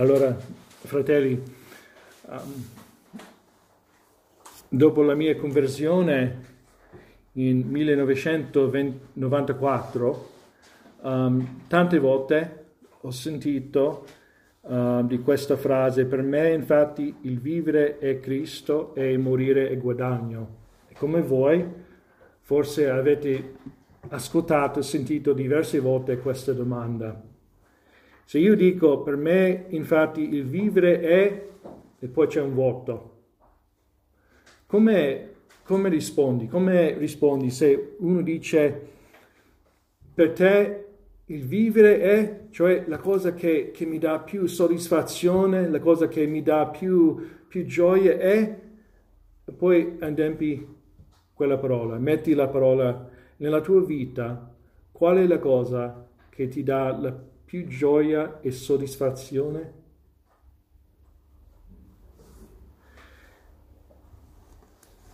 Allora, 0.00 0.34
fratelli, 0.34 1.40
um, 2.28 2.64
dopo 4.66 5.02
la 5.02 5.14
mia 5.14 5.36
conversione 5.36 6.38
in 7.32 7.68
1994, 7.68 10.30
um, 11.02 11.64
tante 11.68 11.98
volte 11.98 12.64
ho 13.02 13.10
sentito 13.10 14.06
uh, 14.62 15.06
di 15.06 15.20
questa 15.20 15.58
frase, 15.58 16.06
per 16.06 16.22
me 16.22 16.54
infatti 16.54 17.16
il 17.20 17.38
vivere 17.38 17.98
è 17.98 18.20
Cristo 18.20 18.94
e 18.94 19.18
morire 19.18 19.68
è 19.68 19.76
guadagno. 19.76 20.56
E 20.88 20.94
come 20.94 21.20
voi, 21.20 21.62
forse 22.40 22.88
avete 22.88 23.52
ascoltato 24.08 24.78
e 24.78 24.82
sentito 24.82 25.34
diverse 25.34 25.78
volte 25.78 26.16
questa 26.16 26.54
domanda. 26.54 27.28
Se 28.30 28.38
io 28.38 28.54
dico 28.54 29.02
per 29.02 29.16
me 29.16 29.64
infatti 29.70 30.34
il 30.34 30.44
vivere 30.44 31.00
è 31.00 31.48
e 31.98 32.06
poi 32.06 32.28
c'è 32.28 32.40
un 32.40 32.54
vuoto, 32.54 33.16
come, 34.66 35.30
come 35.64 35.88
rispondi? 35.88 36.46
Come 36.46 36.96
rispondi 36.96 37.50
se 37.50 37.96
uno 37.98 38.22
dice 38.22 38.86
per 40.14 40.30
te 40.30 40.84
il 41.24 41.44
vivere 41.44 42.00
è, 42.00 42.40
cioè 42.50 42.84
la 42.86 42.98
cosa 42.98 43.34
che, 43.34 43.72
che 43.72 43.84
mi 43.84 43.98
dà 43.98 44.20
più 44.20 44.46
soddisfazione, 44.46 45.68
la 45.68 45.80
cosa 45.80 46.06
che 46.06 46.24
mi 46.28 46.44
dà 46.44 46.68
più, 46.68 47.20
più 47.48 47.66
gioia 47.66 48.16
è, 48.16 48.60
e 49.44 49.52
poi 49.52 49.96
adempi 49.98 50.68
quella 51.34 51.58
parola, 51.58 51.98
metti 51.98 52.32
la 52.34 52.46
parola 52.46 53.10
nella 53.38 53.60
tua 53.60 53.84
vita, 53.84 54.54
qual 54.92 55.16
è 55.16 55.26
la 55.26 55.40
cosa 55.40 56.06
che 56.28 56.46
ti 56.46 56.62
dà 56.62 56.96
la 56.96 57.28
più 57.50 57.66
gioia 57.66 58.38
e 58.42 58.52
soddisfazione? 58.52 59.72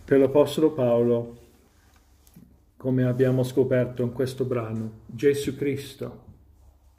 Per 0.05 0.19
l'Apostolo 0.19 0.71
Paolo, 0.71 1.37
come 2.77 3.05
abbiamo 3.05 3.41
scoperto 3.41 4.03
in 4.03 4.13
questo 4.13 4.45
brano, 4.45 4.99
Gesù 5.07 5.55
Cristo 5.55 6.25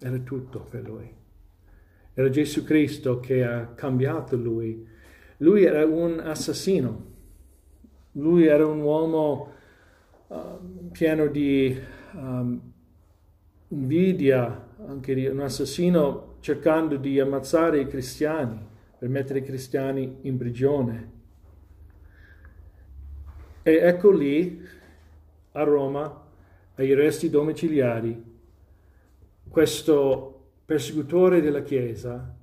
era 0.00 0.18
tutto 0.18 0.66
per 0.68 0.82
lui. 0.82 1.08
Era 2.14 2.28
Gesù 2.30 2.64
Cristo 2.64 3.20
che 3.20 3.44
ha 3.44 3.68
cambiato 3.76 4.34
lui. 4.34 4.84
Lui 5.36 5.62
era 5.62 5.86
un 5.86 6.18
assassino. 6.18 7.12
Lui 8.10 8.44
era 8.44 8.66
un 8.66 8.80
uomo 8.80 9.52
uh, 10.26 10.91
pieno 10.91 11.28
di 11.28 11.80
um, 12.14 12.60
invidia, 13.68 14.66
anche 14.86 15.12
un 15.28 15.40
assassino 15.40 16.36
cercando 16.40 16.96
di 16.96 17.18
ammazzare 17.18 17.80
i 17.80 17.86
cristiani, 17.86 18.58
per 18.98 19.08
mettere 19.08 19.40
i 19.40 19.42
cristiani 19.42 20.18
in 20.22 20.36
prigione. 20.36 21.12
E 23.62 23.72
ecco 23.72 24.10
lì, 24.10 24.62
a 25.52 25.62
Roma, 25.62 26.26
ai 26.76 26.94
resti 26.94 27.28
domiciliari, 27.28 28.24
questo 29.48 30.50
persecutore 30.64 31.40
della 31.40 31.62
Chiesa 31.62 32.36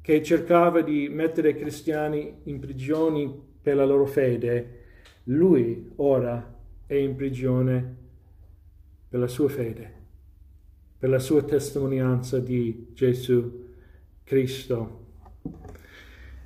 che 0.00 0.22
cercava 0.22 0.82
di 0.82 1.08
mettere 1.08 1.50
i 1.50 1.56
cristiani 1.56 2.40
in 2.44 2.60
prigione 2.60 3.32
per 3.60 3.76
la 3.76 3.84
loro 3.84 4.06
fede, 4.06 4.78
lui 5.24 5.90
ora 5.96 6.56
è 6.86 6.94
in 6.94 7.16
prigione 7.16 7.96
per 9.08 9.20
la 9.20 9.28
sua 9.28 9.48
fede 9.48 9.99
per 11.00 11.08
la 11.08 11.18
sua 11.18 11.42
testimonianza 11.42 12.38
di 12.38 12.88
Gesù 12.92 13.68
Cristo. 14.22 14.98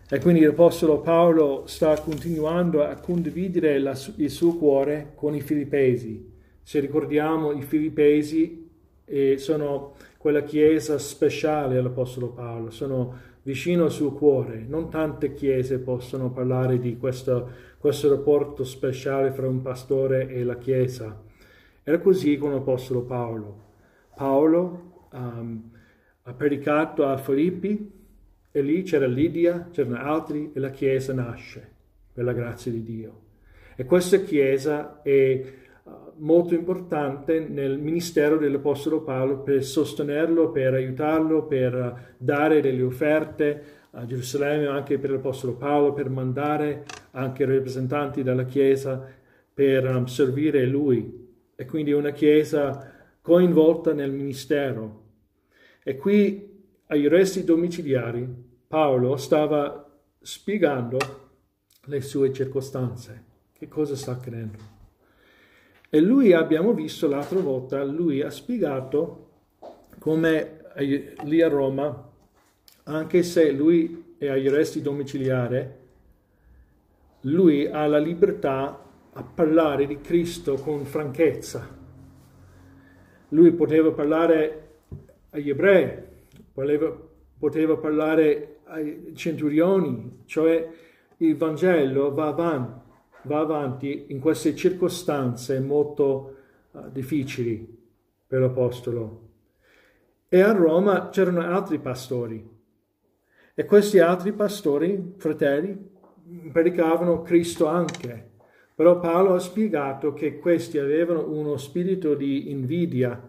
E 0.08 0.20
quindi 0.20 0.42
l'Apostolo 0.42 1.00
Paolo 1.00 1.64
sta 1.66 2.00
continuando 2.00 2.84
a 2.84 2.94
condividere 2.94 3.80
la, 3.80 3.98
il 4.18 4.30
suo 4.30 4.54
cuore 4.54 5.10
con 5.16 5.34
i 5.34 5.40
filippesi. 5.40 6.30
Se 6.62 6.78
ricordiamo, 6.78 7.50
i 7.50 7.62
filippesi 7.62 8.70
eh, 9.06 9.38
sono 9.38 9.94
quella 10.18 10.44
chiesa 10.44 10.98
speciale 10.98 11.76
all'Apostolo 11.76 12.28
Paolo, 12.28 12.70
sono 12.70 13.12
vicino 13.42 13.84
al 13.84 13.90
suo 13.90 14.12
cuore. 14.12 14.64
Non 14.68 14.88
tante 14.88 15.34
chiese 15.34 15.80
possono 15.80 16.30
parlare 16.30 16.78
di 16.78 16.96
questo, 16.96 17.50
questo 17.78 18.08
rapporto 18.08 18.62
speciale 18.62 19.32
fra 19.32 19.48
un 19.48 19.62
pastore 19.62 20.28
e 20.28 20.44
la 20.44 20.58
chiesa. 20.58 21.22
Era 21.82 21.98
così 21.98 22.36
con 22.38 22.52
l'Apostolo 22.52 23.02
Paolo. 23.02 23.72
Paolo 24.14 25.08
um, 25.12 25.70
ha 26.22 26.32
predicato 26.32 27.06
a 27.06 27.16
Filippi 27.16 27.92
e 28.50 28.62
lì 28.62 28.82
c'era 28.82 29.06
Lidia, 29.06 29.68
c'erano 29.72 29.96
altri 29.96 30.52
e 30.54 30.60
la 30.60 30.70
Chiesa 30.70 31.12
nasce 31.12 31.72
per 32.12 32.24
la 32.24 32.32
grazia 32.32 32.70
di 32.70 32.82
Dio. 32.82 33.20
E 33.76 33.84
questa 33.84 34.18
Chiesa 34.18 35.02
è 35.02 35.44
uh, 35.82 35.90
molto 36.18 36.54
importante 36.54 37.40
nel 37.40 37.78
ministero 37.78 38.38
dell'Apostolo 38.38 39.02
Paolo 39.02 39.40
per 39.40 39.64
sostenerlo, 39.64 40.50
per 40.50 40.74
aiutarlo, 40.74 41.46
per 41.46 42.14
dare 42.16 42.60
delle 42.60 42.82
offerte 42.82 43.62
a 43.90 44.06
Gerusalemme, 44.06 44.66
anche 44.66 44.98
per 44.98 45.10
l'Apostolo 45.10 45.54
Paolo, 45.54 45.92
per 45.92 46.08
mandare 46.08 46.84
anche 47.10 47.44
rappresentanti 47.44 48.22
della 48.22 48.44
Chiesa 48.44 49.04
per 49.52 49.84
um, 49.86 50.04
servire 50.06 50.64
lui. 50.64 51.22
E 51.56 51.66
quindi 51.66 51.92
una 51.92 52.10
Chiesa 52.10 52.93
coinvolta 53.24 53.94
nel 53.94 54.12
ministero. 54.12 55.02
E 55.82 55.96
qui 55.96 56.62
ai 56.88 57.08
resti 57.08 57.42
domiciliari 57.42 58.28
Paolo 58.68 59.16
stava 59.16 59.98
spiegando 60.20 60.98
le 61.84 62.02
sue 62.02 62.34
circostanze, 62.34 63.24
che 63.54 63.66
cosa 63.66 63.96
sta 63.96 64.12
accadendo. 64.12 64.58
E 65.88 66.00
lui 66.00 66.34
abbiamo 66.34 66.74
visto 66.74 67.08
l'altra 67.08 67.40
volta, 67.40 67.82
lui 67.82 68.20
ha 68.20 68.28
spiegato 68.28 69.30
come 69.98 70.66
lì 71.22 71.40
a 71.40 71.48
Roma, 71.48 72.10
anche 72.82 73.22
se 73.22 73.50
lui 73.52 74.16
è 74.18 74.28
agli 74.28 74.48
arresti 74.48 74.82
domiciliari, 74.82 75.66
lui 77.22 77.66
ha 77.68 77.86
la 77.86 77.98
libertà 77.98 78.84
a 79.14 79.22
parlare 79.22 79.86
di 79.86 79.98
Cristo 80.02 80.56
con 80.56 80.84
franchezza 80.84 81.83
lui 83.34 83.52
poteva 83.52 83.90
parlare 83.90 84.68
agli 85.30 85.50
ebrei, 85.50 85.92
poteva, 86.52 86.96
poteva 87.38 87.76
parlare 87.76 88.60
ai 88.64 89.12
centurioni, 89.14 90.22
cioè 90.24 90.68
il 91.18 91.36
Vangelo 91.36 92.14
va 92.14 92.28
avanti, 92.28 92.90
va 93.22 93.40
avanti 93.40 94.06
in 94.08 94.20
queste 94.20 94.54
circostanze 94.54 95.58
molto 95.58 96.36
uh, 96.70 96.90
difficili 96.90 97.82
per 98.26 98.40
l'Apostolo. 98.40 99.22
E 100.28 100.40
a 100.40 100.52
Roma 100.52 101.08
c'erano 101.10 101.40
altri 101.40 101.78
pastori 101.78 102.52
e 103.54 103.64
questi 103.64 103.98
altri 103.98 104.32
pastori, 104.32 105.14
fratelli, 105.16 105.92
predicavano 106.52 107.22
Cristo 107.22 107.66
anche. 107.66 108.30
Però 108.74 108.98
Paolo 108.98 109.34
ha 109.34 109.38
spiegato 109.38 110.14
che 110.14 110.38
questi 110.38 110.78
avevano 110.78 111.28
uno 111.28 111.56
spirito 111.56 112.14
di 112.14 112.50
invidia, 112.50 113.20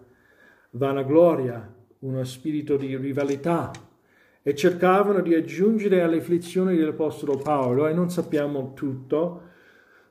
vanagloria, 0.72 1.72
uno 2.00 2.23
spirito 2.23 2.78
di 2.78 2.97
rivalità 2.97 3.72
e 4.41 4.55
cercavano 4.55 5.22
di 5.22 5.34
aggiungere 5.34 6.01
alle 6.01 6.17
afflizioni 6.17 6.75
dell'Apostolo 6.75 7.38
Paolo, 7.38 7.88
e 7.88 7.94
non 7.94 8.09
sappiamo 8.09 8.73
tutto, 8.73 9.41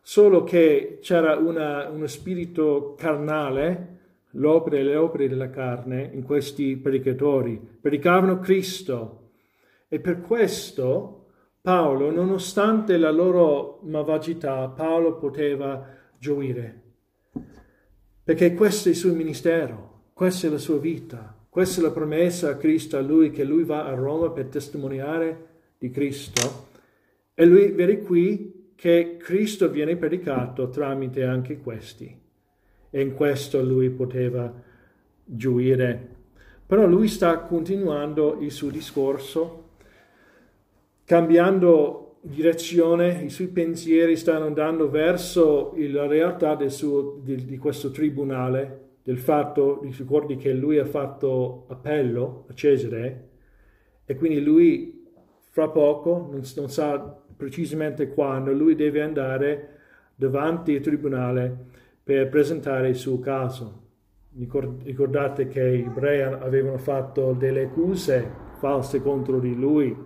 solo 0.01 0.45
che 0.45 0.99
c'era 1.01 1.37
una, 1.37 1.89
uno 1.89 2.07
spirito 2.07 2.95
carnale, 2.97 3.99
l'opera 4.33 4.77
e 4.77 4.83
le 4.83 4.97
opere 4.97 5.29
della 5.29 5.51
carne 5.51 6.11
in 6.13 6.23
questi 6.23 6.77
predicatori. 6.77 7.61
Predicavano 7.81 8.39
Cristo 8.41 9.31
e 9.89 10.01
per 10.01 10.21
questo 10.21 11.24
Paolo, 11.65 12.11
nonostante 12.11 12.99
la 12.99 13.11
loro 13.11 13.79
malvagità, 13.85 14.69
Paolo 14.69 15.17
poteva 15.17 15.83
gioire, 16.19 16.83
perché 18.23 18.53
questo 18.53 18.89
è 18.89 18.91
il 18.91 18.99
suo 18.99 19.15
ministero, 19.15 20.11
questa 20.13 20.47
è 20.47 20.51
la 20.51 20.59
sua 20.59 20.77
vita, 20.77 21.35
questa 21.49 21.81
è 21.81 21.85
la 21.85 21.91
promessa 21.91 22.51
a 22.51 22.57
Cristo, 22.59 22.99
a 22.99 23.01
lui, 23.01 23.31
che 23.31 23.45
lui 23.45 23.65
va 23.65 23.87
a 23.87 23.95
Roma 23.95 24.29
per 24.29 24.49
testimoniare 24.49 25.47
di 25.79 25.89
Cristo. 25.89 26.67
E 27.33 27.47
lui 27.47 27.71
vede 27.71 28.03
qui 28.03 28.73
che 28.75 29.17
Cristo 29.19 29.71
viene 29.71 29.97
predicato 29.97 30.69
tramite 30.69 31.25
anche 31.25 31.61
questi. 31.61 32.15
E 32.91 33.01
in 33.01 33.15
questo 33.15 33.63
lui 33.63 33.89
poteva 33.89 34.53
gioire. 35.25 36.09
Però 36.67 36.87
lui 36.87 37.09
sta 37.09 37.39
continuando 37.39 38.37
il 38.43 38.53
suo 38.53 38.69
discorso 38.69 39.64
cambiando 41.05 42.17
direzione, 42.21 43.23
i 43.23 43.29
suoi 43.29 43.49
pensieri 43.49 44.17
stanno 44.17 44.47
andando 44.47 44.89
verso 44.89 45.75
la 45.77 46.07
realtà 46.07 46.57
suo, 46.71 47.21
di, 47.23 47.45
di, 47.45 47.59
questo 47.59 47.91
tribunale, 47.91 48.81
del 49.03 49.19
fatto, 49.19 49.81
ricordi 49.83 50.37
che 50.37 50.53
lui 50.55 50.79
ha 50.79 50.87
fatto 50.87 51.67
appello 51.69 52.47
a 52.49 52.55
Cesare 52.55 53.29
e 54.07 54.15
quindi 54.17 54.43
lui 54.43 55.05
fra 55.51 55.69
poco, 55.69 56.29
non, 56.31 56.41
non 56.57 56.71
sa 56.71 57.23
precisamente 57.37 58.09
quando, 58.09 58.53
lui 58.53 58.75
deve 58.75 59.03
andare 59.03 59.69
davanti 60.15 60.75
al 60.75 60.81
tribunale 60.81 61.55
per 62.03 62.29
presentare 62.31 62.89
il 62.89 62.97
suo 62.97 63.19
caso. 63.19 63.83
Ricordate 64.37 65.47
che 65.47 65.63
i 65.63 65.83
ebrei 65.83 66.23
avevano 66.23 66.79
fatto 66.79 67.35
delle 67.35 67.65
accuse 67.65 68.43
false 68.59 69.01
contro 69.01 69.39
di 69.39 69.55
lui 69.55 70.04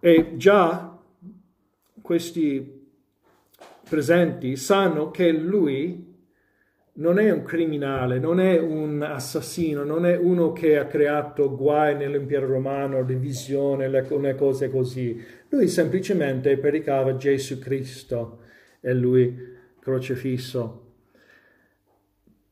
e 0.00 0.36
già 0.36 0.98
questi 2.00 2.86
presenti 3.88 4.56
sanno 4.56 5.10
che 5.10 5.30
lui 5.32 6.06
non 6.98 7.18
è 7.18 7.30
un 7.30 7.42
criminale, 7.42 8.18
non 8.18 8.40
è 8.40 8.58
un 8.58 9.02
assassino, 9.02 9.84
non 9.84 10.04
è 10.04 10.16
uno 10.16 10.52
che 10.52 10.78
ha 10.78 10.86
creato 10.86 11.54
guai 11.54 11.96
nell'impero 11.96 12.46
romano, 12.46 13.04
divisione, 13.04 13.88
le 13.88 14.04
cose 14.36 14.68
così. 14.68 15.24
Lui 15.48 15.68
semplicemente 15.68 16.56
predicava 16.58 17.16
Gesù 17.16 17.58
Cristo 17.58 18.40
e 18.80 18.94
lui 18.94 19.56
crocefisso. 19.80 20.86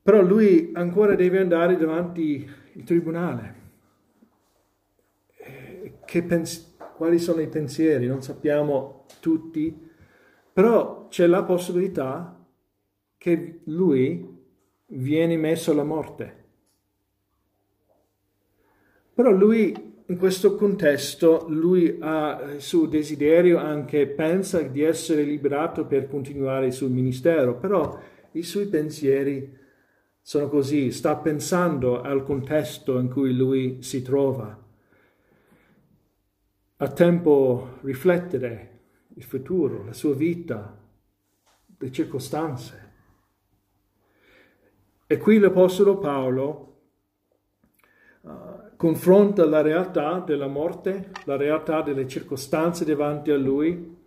Però 0.01 0.21
lui 0.21 0.71
ancora 0.73 1.15
deve 1.15 1.39
andare 1.39 1.75
davanti 1.75 2.49
al 2.75 2.83
tribunale. 2.83 3.55
Pens- 6.25 6.76
quali 6.97 7.19
sono 7.19 7.41
i 7.41 7.47
pensieri? 7.47 8.07
Non 8.07 8.23
sappiamo 8.23 9.05
tutti, 9.21 9.87
però 10.51 11.07
c'è 11.09 11.27
la 11.27 11.43
possibilità 11.43 12.43
che 13.17 13.59
lui 13.65 14.27
viene 14.87 15.37
messo 15.37 15.71
alla 15.71 15.83
morte. 15.83 16.45
Però 19.13 19.29
lui, 19.29 19.93
in 20.07 20.17
questo 20.17 20.55
contesto, 20.55 21.45
lui 21.49 21.97
ha 21.99 22.53
il 22.55 22.61
suo 22.61 22.87
desiderio 22.87 23.59
anche, 23.59 24.07
pensa 24.07 24.61
di 24.61 24.81
essere 24.81 25.21
liberato 25.21 25.85
per 25.85 26.07
continuare 26.07 26.67
il 26.67 26.73
suo 26.73 26.87
ministero, 26.87 27.57
però 27.57 27.99
i 28.31 28.41
suoi 28.41 28.65
pensieri 28.67 29.55
sono 30.19 30.49
così, 30.49 30.91
sta 30.91 31.15
pensando 31.17 32.01
al 32.01 32.23
contesto 32.23 32.97
in 32.97 33.09
cui 33.09 33.35
lui 33.35 33.83
si 33.83 34.01
trova. 34.01 34.65
Ha 36.79 36.87
tempo 36.89 37.79
riflettere 37.81 38.79
il 39.15 39.23
futuro, 39.23 39.83
la 39.83 39.93
sua 39.93 40.13
vita, 40.13 40.77
le 41.79 41.91
circostanze. 41.91 42.91
E 45.07 45.17
qui 45.17 45.39
l'Apostolo 45.39 45.97
Paolo 45.97 46.77
uh, 48.21 48.29
confronta 48.75 49.45
la 49.45 49.61
realtà 49.61 50.19
della 50.19 50.47
morte, 50.47 51.11
la 51.25 51.35
realtà 51.35 51.81
delle 51.81 52.07
circostanze 52.07 52.85
davanti 52.85 53.31
a 53.31 53.37
lui 53.37 53.97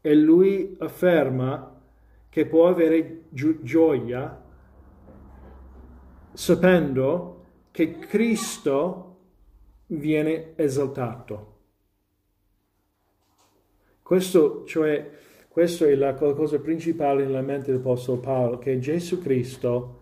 e 0.00 0.14
lui 0.14 0.76
afferma 0.80 1.80
che 2.28 2.46
può 2.46 2.68
avere 2.68 3.22
gi- 3.30 3.60
gioia 3.62 4.42
sapendo 6.34 7.44
che 7.70 7.98
Cristo 7.98 9.16
viene 9.86 10.54
esaltato. 10.56 11.53
Questo, 14.04 14.64
cioè, 14.66 15.10
questa 15.48 15.86
è 15.86 15.94
la 15.94 16.12
cosa 16.12 16.58
principale 16.58 17.24
nella 17.24 17.40
mente 17.40 17.70
dell'Apostolo 17.70 18.18
Paolo, 18.18 18.58
che 18.58 18.78
Gesù 18.78 19.18
Cristo 19.18 20.00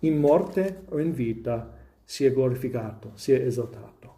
in 0.00 0.16
morte 0.16 0.82
o 0.90 1.00
in 1.00 1.12
vita 1.12 1.76
sia 2.04 2.30
glorificato, 2.30 3.10
sia 3.14 3.42
esaltato. 3.42 4.14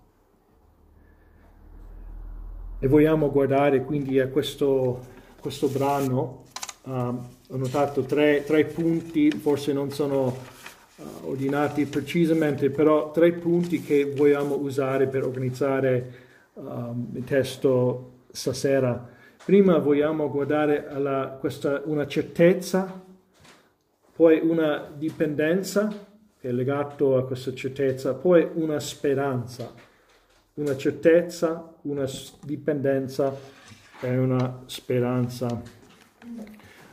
E 2.78 2.86
vogliamo 2.86 3.30
guardare 3.30 3.82
quindi 3.82 4.20
a 4.20 4.28
questo, 4.28 5.00
questo 5.40 5.68
brano, 5.68 6.42
um, 6.82 7.26
ho 7.48 7.56
notato 7.56 8.02
tre, 8.02 8.44
tre, 8.44 8.66
punti, 8.66 9.30
forse 9.30 9.72
non 9.72 9.90
sono 9.90 10.36
uh, 10.96 11.28
ordinati 11.28 11.86
precisamente, 11.86 12.68
però 12.68 13.10
tre 13.10 13.32
punti 13.32 13.80
che 13.80 14.04
vogliamo 14.04 14.56
usare 14.56 15.06
per 15.06 15.24
organizzare 15.24 16.12
um, 16.52 17.08
il 17.14 17.24
testo 17.24 18.12
stasera. 18.34 19.08
Prima 19.44 19.78
vogliamo 19.78 20.30
guardare 20.30 20.88
alla, 20.88 21.36
questa, 21.40 21.82
una 21.84 22.06
certezza 22.06 23.02
poi 24.14 24.38
una 24.40 24.92
dipendenza 24.94 25.88
che 26.38 26.48
è 26.48 26.52
legato 26.52 27.16
a 27.16 27.26
questa 27.26 27.52
certezza, 27.52 28.14
poi 28.14 28.48
una 28.54 28.78
speranza, 28.78 29.74
una 30.54 30.76
certezza, 30.76 31.74
una 31.82 32.08
dipendenza 32.44 33.36
e 34.00 34.16
una 34.16 34.62
speranza. 34.66 35.60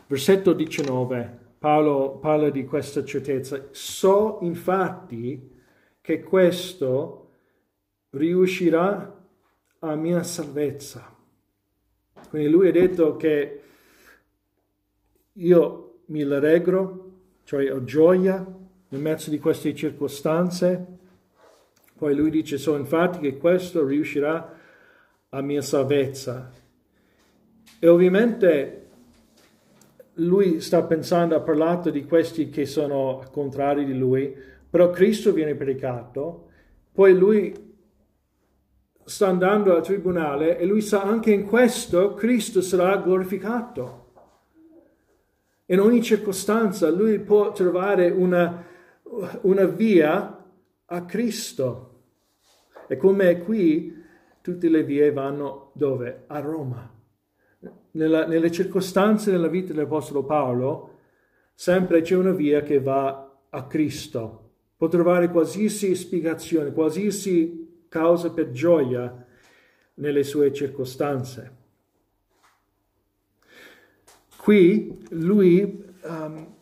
Versetto 0.07 0.53
19, 0.53 1.39
Paolo 1.59 2.17
parla 2.17 2.49
di 2.49 2.65
questa 2.65 3.05
certezza. 3.05 3.67
So 3.69 4.39
infatti 4.41 5.59
che 6.01 6.23
questo 6.23 7.29
riuscirà 8.11 9.27
a 9.77 9.95
mia 9.95 10.23
salvezza. 10.23 11.15
Quindi 12.31 12.47
lui 12.47 12.69
ha 12.69 12.71
detto 12.71 13.17
che 13.17 13.61
io 15.33 15.99
mi 16.05 16.21
allegro 16.21 17.09
cioè 17.43 17.69
ho 17.73 17.83
gioia 17.83 18.45
nel 18.87 19.01
mezzo 19.01 19.29
di 19.29 19.37
queste 19.37 19.75
circostanze. 19.75 20.85
Poi 21.97 22.15
lui 22.15 22.29
dice, 22.29 22.57
so 22.57 22.77
infatti 22.77 23.19
che 23.19 23.35
questo 23.35 23.85
riuscirà 23.85 24.57
a 25.27 25.41
mia 25.41 25.61
salvezza. 25.61 26.49
E 27.77 27.87
ovviamente 27.89 28.85
lui 30.13 30.61
sta 30.61 30.81
pensando, 30.83 31.35
ha 31.35 31.41
parlato 31.41 31.89
di 31.89 32.05
questi 32.05 32.49
che 32.49 32.65
sono 32.65 33.25
contrari 33.33 33.83
di 33.83 33.97
lui, 33.97 34.33
però 34.69 34.89
Cristo 34.91 35.33
viene 35.33 35.55
predicato, 35.55 36.47
poi 36.93 37.13
lui 37.13 37.70
sta 39.11 39.27
andando 39.27 39.75
al 39.75 39.83
tribunale 39.83 40.57
e 40.57 40.65
lui 40.65 40.79
sa 40.79 41.01
anche 41.01 41.31
in 41.31 41.45
questo 41.45 42.13
Cristo 42.13 42.61
sarà 42.61 42.95
glorificato. 42.95 44.13
In 45.65 45.81
ogni 45.81 46.01
circostanza 46.01 46.89
lui 46.89 47.19
può 47.19 47.51
trovare 47.51 48.09
una, 48.09 48.65
una 49.41 49.65
via 49.65 50.45
a 50.85 51.05
Cristo. 51.05 52.03
E 52.87 52.95
come 52.95 53.39
qui, 53.39 54.01
tutte 54.41 54.69
le 54.69 54.83
vie 54.83 55.11
vanno 55.11 55.71
dove? 55.73 56.23
A 56.27 56.39
Roma. 56.39 56.89
Nella, 57.91 58.25
nelle 58.25 58.49
circostanze 58.49 59.29
della 59.29 59.49
vita 59.49 59.73
dell'Apostolo 59.73 60.23
Paolo, 60.23 60.99
sempre 61.53 61.99
c'è 62.01 62.15
una 62.15 62.31
via 62.31 62.63
che 62.63 62.79
va 62.79 63.29
a 63.49 63.67
Cristo. 63.67 64.51
Può 64.77 64.87
trovare 64.87 65.29
qualsiasi 65.29 65.95
spiegazione, 65.95 66.71
qualsiasi 66.71 67.60
causa 67.91 68.31
per 68.31 68.51
gioia 68.51 69.27
nelle 69.95 70.23
sue 70.23 70.53
circostanze. 70.53 71.57
Qui 74.37 74.97
lui, 75.09 75.83
um, 76.03 76.55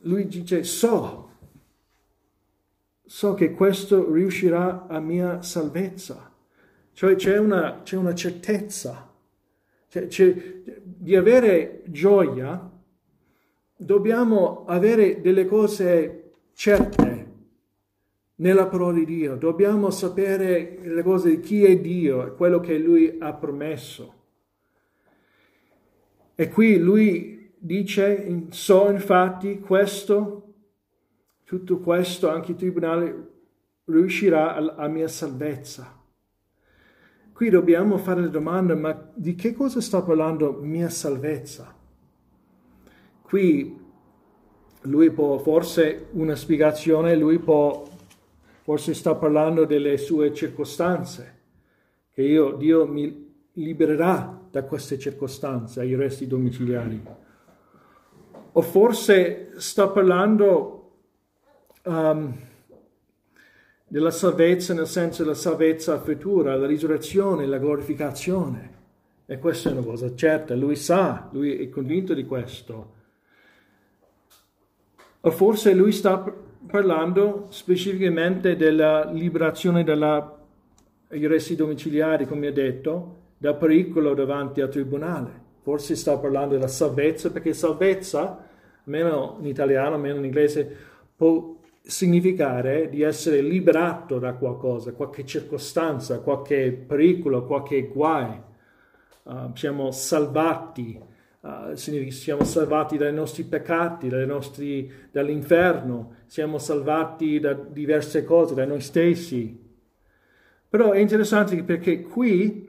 lui 0.00 0.26
dice 0.28 0.64
so, 0.64 1.30
so 3.06 3.32
che 3.32 3.52
questo 3.52 4.12
riuscirà 4.12 4.86
a 4.86 5.00
mia 5.00 5.40
salvezza. 5.40 6.30
Cioè 6.92 7.14
c'è 7.14 7.38
una, 7.38 7.80
c'è 7.82 7.96
una 7.96 8.14
certezza. 8.14 9.10
C'è, 9.88 10.08
c'è, 10.08 10.62
di 10.84 11.16
avere 11.16 11.84
gioia 11.86 12.70
dobbiamo 13.74 14.66
avere 14.66 15.22
delle 15.22 15.46
cose 15.46 16.32
certe 16.52 17.15
nella 18.36 18.66
parola 18.66 18.98
di 18.98 19.04
Dio. 19.04 19.36
Dobbiamo 19.36 19.90
sapere 19.90 20.78
le 20.82 21.02
cose 21.02 21.30
di 21.30 21.40
chi 21.40 21.64
è 21.64 21.78
Dio 21.78 22.26
e 22.26 22.34
quello 22.34 22.60
che 22.60 22.78
Lui 22.78 23.16
ha 23.18 23.32
promesso. 23.34 24.14
E 26.38 26.50
qui 26.50 26.78
lui 26.78 27.54
dice, 27.56 28.46
so 28.50 28.90
infatti 28.90 29.58
questo, 29.58 30.52
tutto 31.44 31.78
questo, 31.78 32.28
anche 32.28 32.50
il 32.50 32.58
tribunale 32.58 33.30
riuscirà 33.84 34.74
a 34.74 34.86
mia 34.88 35.08
salvezza. 35.08 35.98
Qui 37.32 37.48
dobbiamo 37.48 37.96
fare 37.96 38.20
la 38.20 38.28
domanda, 38.28 38.74
ma 38.74 39.10
di 39.14 39.34
che 39.34 39.54
cosa 39.54 39.80
sta 39.80 40.02
parlando 40.02 40.58
mia 40.60 40.90
salvezza? 40.90 41.74
Qui 43.22 43.84
lui 44.82 45.10
può, 45.10 45.38
forse 45.38 46.08
una 46.12 46.34
spiegazione, 46.34 47.16
lui 47.16 47.38
può, 47.38 47.85
forse 48.66 48.94
sta 48.94 49.14
parlando 49.14 49.64
delle 49.64 49.96
sue 49.96 50.34
circostanze, 50.34 51.34
che 52.12 52.22
io, 52.22 52.56
Dio 52.56 52.84
mi 52.84 53.32
libererà 53.52 54.40
da 54.50 54.64
queste 54.64 54.98
circostanze 54.98 55.78
ai 55.78 55.94
resti 55.94 56.26
domiciliari. 56.26 57.00
O 58.50 58.60
forse 58.62 59.52
sta 59.58 59.86
parlando 59.86 60.94
um, 61.84 62.36
della 63.86 64.10
salvezza 64.10 64.74
nel 64.74 64.88
senso 64.88 65.22
della 65.22 65.36
salvezza 65.36 66.00
futura, 66.00 66.56
la 66.56 66.66
risurrezione, 66.66 67.46
la 67.46 67.58
glorificazione. 67.58 68.74
E 69.26 69.38
questa 69.38 69.68
è 69.68 69.72
una 69.74 69.84
cosa 69.84 70.12
certa, 70.16 70.56
lui 70.56 70.74
sa, 70.74 71.28
lui 71.30 71.56
è 71.56 71.68
convinto 71.68 72.14
di 72.14 72.24
questo. 72.24 72.94
O 75.20 75.30
forse 75.30 75.72
lui 75.72 75.92
sta 75.92 76.44
parlando 76.66 77.46
specificamente 77.50 78.56
della 78.56 79.10
liberazione 79.10 79.84
dagli 79.84 81.24
arresti 81.24 81.54
domiciliari, 81.54 82.26
come 82.26 82.48
ho 82.48 82.52
detto, 82.52 83.16
dal 83.36 83.56
pericolo 83.56 84.14
davanti 84.14 84.60
al 84.60 84.70
tribunale. 84.70 85.44
Forse 85.62 85.96
sta 85.96 86.16
parlando 86.16 86.54
della 86.54 86.68
salvezza, 86.68 87.30
perché 87.30 87.52
salvezza, 87.52 88.44
meno 88.84 89.36
in 89.40 89.46
italiano, 89.46 89.98
meno 89.98 90.18
in 90.18 90.24
inglese, 90.24 90.76
può 91.16 91.54
significare 91.82 92.88
di 92.88 93.02
essere 93.02 93.40
liberato 93.40 94.18
da 94.18 94.34
qualcosa, 94.34 94.92
qualche 94.92 95.24
circostanza, 95.24 96.20
qualche 96.20 96.72
pericolo, 96.72 97.44
qualche 97.44 97.86
guai. 97.88 98.40
Uh, 99.24 99.50
siamo 99.54 99.90
salvati, 99.90 101.00
uh, 101.70 101.74
siamo 102.10 102.44
salvati 102.44 102.96
dai 102.96 103.12
nostri 103.12 103.44
peccati, 103.44 104.08
dai 104.08 104.26
nostri, 104.26 104.90
dall'inferno, 105.10 106.16
siamo 106.26 106.58
salvati 106.58 107.38
da 107.38 107.52
diverse 107.52 108.24
cose, 108.24 108.54
da 108.54 108.64
noi 108.64 108.80
stessi. 108.80 109.64
Però 110.68 110.90
è 110.90 110.98
interessante 110.98 111.62
perché 111.62 112.02
qui 112.02 112.66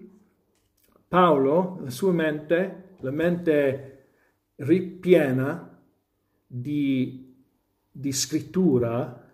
Paolo, 1.08 1.80
la 1.82 1.90
sua 1.90 2.12
mente, 2.12 2.96
la 3.00 3.12
mente 3.12 4.08
ripiena 4.58 5.80
di, 6.46 7.34
di 7.90 8.12
scrittura, 8.12 9.26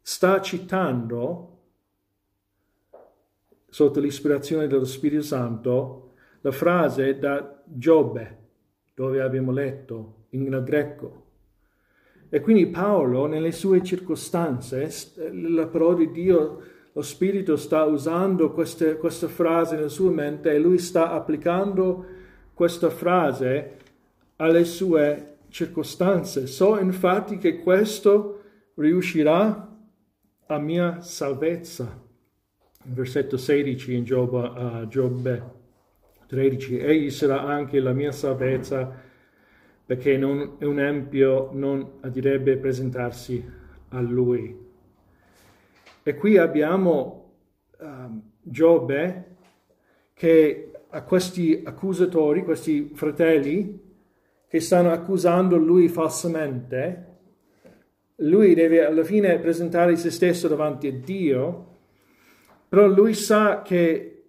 sta 0.00 0.40
citando, 0.40 1.46
sotto 3.68 4.00
l'ispirazione 4.00 4.66
dello 4.68 4.84
Spirito 4.84 5.22
Santo, 5.22 6.09
la 6.42 6.52
frase 6.52 7.18
da 7.18 7.62
Giobbe, 7.64 8.38
dove 8.94 9.20
abbiamo 9.20 9.52
letto 9.52 10.26
in 10.30 10.62
greco. 10.64 11.26
E 12.28 12.40
quindi 12.40 12.66
Paolo, 12.66 13.26
nelle 13.26 13.52
sue 13.52 13.82
circostanze, 13.82 14.88
la 15.32 15.66
parola 15.66 15.96
di 15.96 16.10
Dio 16.12 16.62
lo 16.92 17.02
Spirito 17.02 17.56
sta 17.56 17.84
usando 17.84 18.52
queste, 18.52 18.96
questa 18.96 19.28
frase 19.28 19.76
nella 19.76 19.88
sua 19.88 20.10
mente 20.10 20.50
e 20.50 20.58
lui 20.58 20.78
sta 20.78 21.12
applicando 21.12 22.04
questa 22.54 22.90
frase 22.90 23.76
alle 24.36 24.64
sue 24.64 25.36
circostanze. 25.48 26.46
So 26.46 26.78
infatti 26.78 27.36
che 27.38 27.58
questo 27.60 28.42
riuscirà 28.74 29.68
a 30.46 30.58
mia 30.58 31.00
salvezza. 31.00 32.08
Versetto 32.82 33.36
16 33.36 33.94
in 33.94 34.04
Giobbe, 34.04 34.38
uh, 34.38 34.88
Giobbe 34.88 35.58
13. 36.30 36.78
Egli 36.78 37.10
sarà 37.10 37.42
anche 37.42 37.80
la 37.80 37.92
mia 37.92 38.12
salvezza 38.12 38.88
perché 39.84 40.16
non, 40.16 40.58
un 40.60 40.78
empio 40.78 41.50
non 41.52 41.94
adirebbe 42.02 42.56
presentarsi 42.56 43.44
a 43.88 44.00
lui. 44.00 44.56
E 46.04 46.14
qui 46.14 46.36
abbiamo 46.36 47.32
um, 47.80 48.22
Giobbe 48.40 49.24
che 50.14 50.70
a 50.90 51.02
questi 51.02 51.62
accusatori, 51.64 52.44
questi 52.44 52.92
fratelli 52.94 53.88
che 54.46 54.60
stanno 54.60 54.92
accusando 54.92 55.56
lui 55.56 55.88
falsamente, 55.88 57.06
lui 58.16 58.54
deve 58.54 58.84
alla 58.84 59.02
fine 59.02 59.36
presentare 59.40 59.96
se 59.96 60.10
stesso 60.10 60.46
davanti 60.46 60.86
a 60.86 60.92
Dio, 60.92 61.78
però 62.68 62.86
lui 62.86 63.14
sa 63.14 63.62
che, 63.62 64.22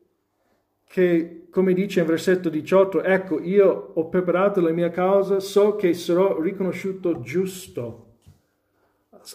che 0.88 1.41
come 1.52 1.74
dice 1.74 2.00
in 2.00 2.06
versetto 2.06 2.50
18, 2.50 3.04
ecco, 3.04 3.42
io 3.42 3.92
ho 3.94 4.08
preparato 4.08 4.62
la 4.62 4.72
mia 4.72 4.90
causa, 4.90 5.40
so 5.40 5.76
che 5.76 5.94
sarò 5.94 6.40
riconosciuto 6.40 7.20
giusto. 7.20 8.08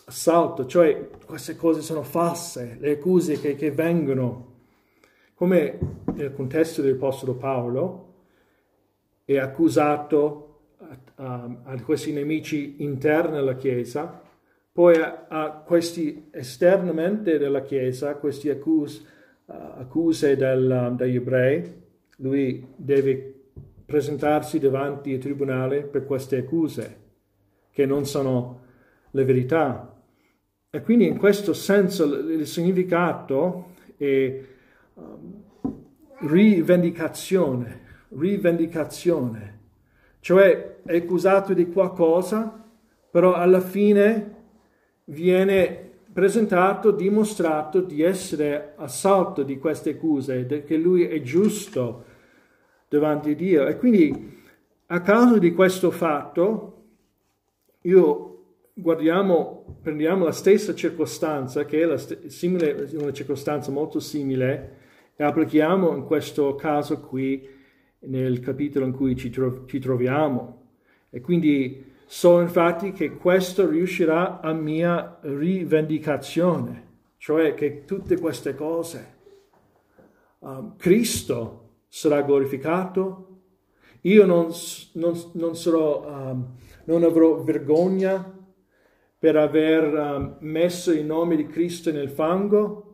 Assalto, 0.07 0.67
cioè 0.67 1.11
queste 1.25 1.55
cose 1.55 1.83
sono 1.83 2.03
false, 2.03 2.77
le 2.81 2.93
accuse 2.93 3.39
che, 3.39 3.55
che 3.55 3.71
vengono 3.71 4.55
come 5.35 5.79
nel 6.15 6.33
contesto 6.33 6.81
dell'Apostolo 6.81 7.35
Paolo 7.35 8.15
è 9.25 9.37
accusato 9.37 10.61
a, 11.17 11.51
a 11.65 11.83
questi 11.83 12.13
nemici 12.13 12.77
interni 12.79 13.37
alla 13.37 13.55
Chiesa, 13.55 14.23
poi 14.73 14.97
a, 14.97 15.27
a 15.29 15.51
questi 15.51 16.29
esternamente 16.31 17.37
della 17.37 17.63
Chiesa, 17.63 18.15
queste 18.17 18.51
accuse, 18.51 19.03
accuse 19.47 20.37
del, 20.37 20.95
degli 20.97 21.17
ebrei, 21.17 21.85
lui 22.17 22.67
deve 22.77 23.35
presentarsi 23.85 24.59
davanti 24.59 25.13
al 25.15 25.21
tribunale 25.21 25.83
per 25.83 26.05
queste 26.07 26.39
accuse, 26.39 27.05
che 27.71 27.87
non 27.87 28.05
sono 28.05 28.63
le 29.11 29.25
verità. 29.25 30.03
E 30.71 30.83
quindi 30.83 31.07
in 31.07 31.17
questo 31.17 31.53
senso 31.53 32.05
il 32.05 32.47
significato 32.47 33.75
è 33.97 34.41
um, 34.95 35.45
rivendicazione, 36.21 37.81
rivendicazione, 38.09 39.59
cioè 40.21 40.81
è 40.83 40.97
accusato 40.97 41.55
di 41.55 41.71
qualcosa, 41.71 42.65
però 43.11 43.35
alla 43.35 43.61
fine 43.61 44.35
viene 45.05 45.86
presentato, 46.17 46.93
dimostrato 46.93 47.83
di 47.83 48.01
essere 48.01 48.73
assalto 48.77 49.43
di 49.43 49.59
queste 49.59 49.91
accuse, 49.91 50.47
che 50.65 50.79
lui 50.79 51.05
è 51.05 51.21
giusto 51.21 52.05
davanti 52.89 53.33
a 53.33 53.35
Dio. 53.35 53.67
E 53.67 53.77
quindi 53.77 54.41
a 54.87 55.03
causa 55.03 55.37
di 55.37 55.53
questo 55.53 55.91
fatto, 55.91 56.85
io 57.83 58.45
guardiamo, 58.73 59.79
prendiamo 59.83 60.25
la 60.25 60.33
stessa 60.33 60.75
circostanza, 60.75 61.67
che 61.67 61.83
è 61.83 61.99
st- 61.99 62.29
simile, 62.29 62.89
una 62.95 63.13
circostanza 63.13 63.71
molto 63.71 64.01
simile, 64.01 64.77
e 65.17 65.23
applichiamo 65.23 65.95
in 65.95 66.05
questo 66.05 66.55
caso 66.55 66.99
qui 66.99 67.47
nel 67.99 68.41
capitolo 68.41 68.87
in 68.87 68.93
cui 68.93 69.17
ci, 69.17 69.29
tro- 69.29 69.67
ci 69.67 69.79
troviamo. 69.81 70.63
E 71.11 71.21
quindi 71.21 71.86
so 72.07 72.41
infatti 72.41 72.93
che 72.93 73.17
questo 73.17 73.69
riuscirà 73.69 74.41
a 74.41 74.53
mia 74.53 75.19
rivendicazione, 75.23 76.85
cioè 77.19 77.55
che 77.55 77.85
tutte 77.85 78.19
queste 78.19 78.55
cose, 78.55 79.15
um, 80.39 80.77
Cristo 80.77 81.81
sarà 81.89 82.23
glorificato, 82.23 83.23
io 84.03 84.25
non, 84.25 84.51
non, 84.93 85.21
non, 85.33 85.57
sarò, 85.57 86.07
um, 86.07 86.55
non 86.85 87.03
avrò 87.03 87.43
vergogna 87.43 88.35
per 89.19 89.37
aver 89.37 89.93
um, 89.93 90.37
messo 90.41 90.93
il 90.93 91.05
nome 91.05 91.35
di 91.35 91.47
Cristo 91.47 91.91
nel 91.91 92.09
fango, 92.09 92.87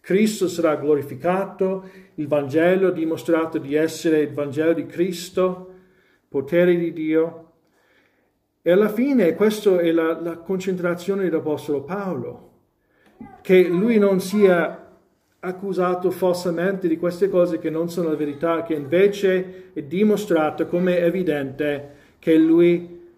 Cristo 0.00 0.48
sarà 0.48 0.76
glorificato, 0.76 1.86
il 2.14 2.28
Vangelo 2.28 2.90
dimostrato 2.90 3.58
di 3.58 3.74
essere 3.74 4.20
il 4.20 4.32
Vangelo 4.32 4.72
di 4.72 4.86
Cristo, 4.86 5.74
potere 6.28 6.76
di 6.76 6.94
Dio. 6.94 7.47
E 8.68 8.72
alla 8.72 8.90
fine 8.90 9.34
questa 9.34 9.78
è 9.78 9.90
la, 9.92 10.20
la 10.20 10.36
concentrazione 10.36 11.22
dell'Apostolo 11.22 11.84
Paolo, 11.84 12.50
che 13.40 13.66
lui 13.66 13.96
non 13.96 14.20
sia 14.20 14.90
accusato 15.40 16.10
falsamente 16.10 16.86
di 16.86 16.98
queste 16.98 17.30
cose 17.30 17.58
che 17.58 17.70
non 17.70 17.88
sono 17.88 18.10
la 18.10 18.16
verità, 18.16 18.64
che 18.64 18.74
invece 18.74 19.72
è 19.72 19.80
dimostrato 19.84 20.66
come 20.66 20.98
evidente 20.98 21.94
che 22.18 22.36
lui 22.36 23.08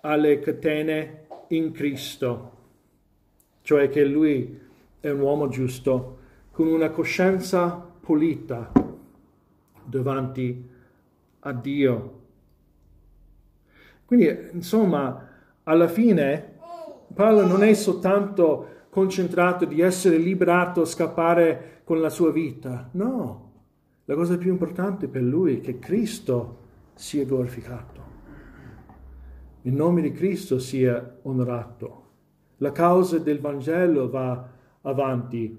ha 0.00 0.16
le 0.16 0.40
catene 0.40 1.26
in 1.50 1.70
Cristo, 1.70 2.50
cioè 3.62 3.88
che 3.88 4.04
lui 4.04 4.58
è 4.98 5.08
un 5.08 5.20
uomo 5.20 5.46
giusto, 5.46 6.18
con 6.50 6.66
una 6.66 6.90
coscienza 6.90 7.92
pulita 8.00 8.72
davanti 9.84 10.68
a 11.38 11.52
Dio. 11.52 12.22
Quindi, 14.14 14.50
insomma, 14.52 15.28
alla 15.64 15.88
fine 15.88 16.52
Paolo 17.12 17.44
non 17.46 17.64
è 17.64 17.72
soltanto 17.74 18.68
concentrato 18.90 19.64
di 19.64 19.80
essere 19.80 20.18
liberato, 20.18 20.84
scappare 20.84 21.80
con 21.82 22.00
la 22.00 22.10
sua 22.10 22.30
vita. 22.30 22.88
No, 22.92 23.52
la 24.04 24.14
cosa 24.14 24.38
più 24.38 24.52
importante 24.52 25.08
per 25.08 25.22
lui 25.22 25.56
è 25.56 25.60
che 25.60 25.80
Cristo 25.80 26.58
sia 26.94 27.24
glorificato. 27.24 28.02
Il 29.62 29.72
nome 29.72 30.00
di 30.00 30.12
Cristo 30.12 30.60
sia 30.60 31.16
onorato. 31.22 32.02
La 32.58 32.70
causa 32.70 33.18
del 33.18 33.40
Vangelo 33.40 34.08
va 34.08 34.48
avanti, 34.82 35.58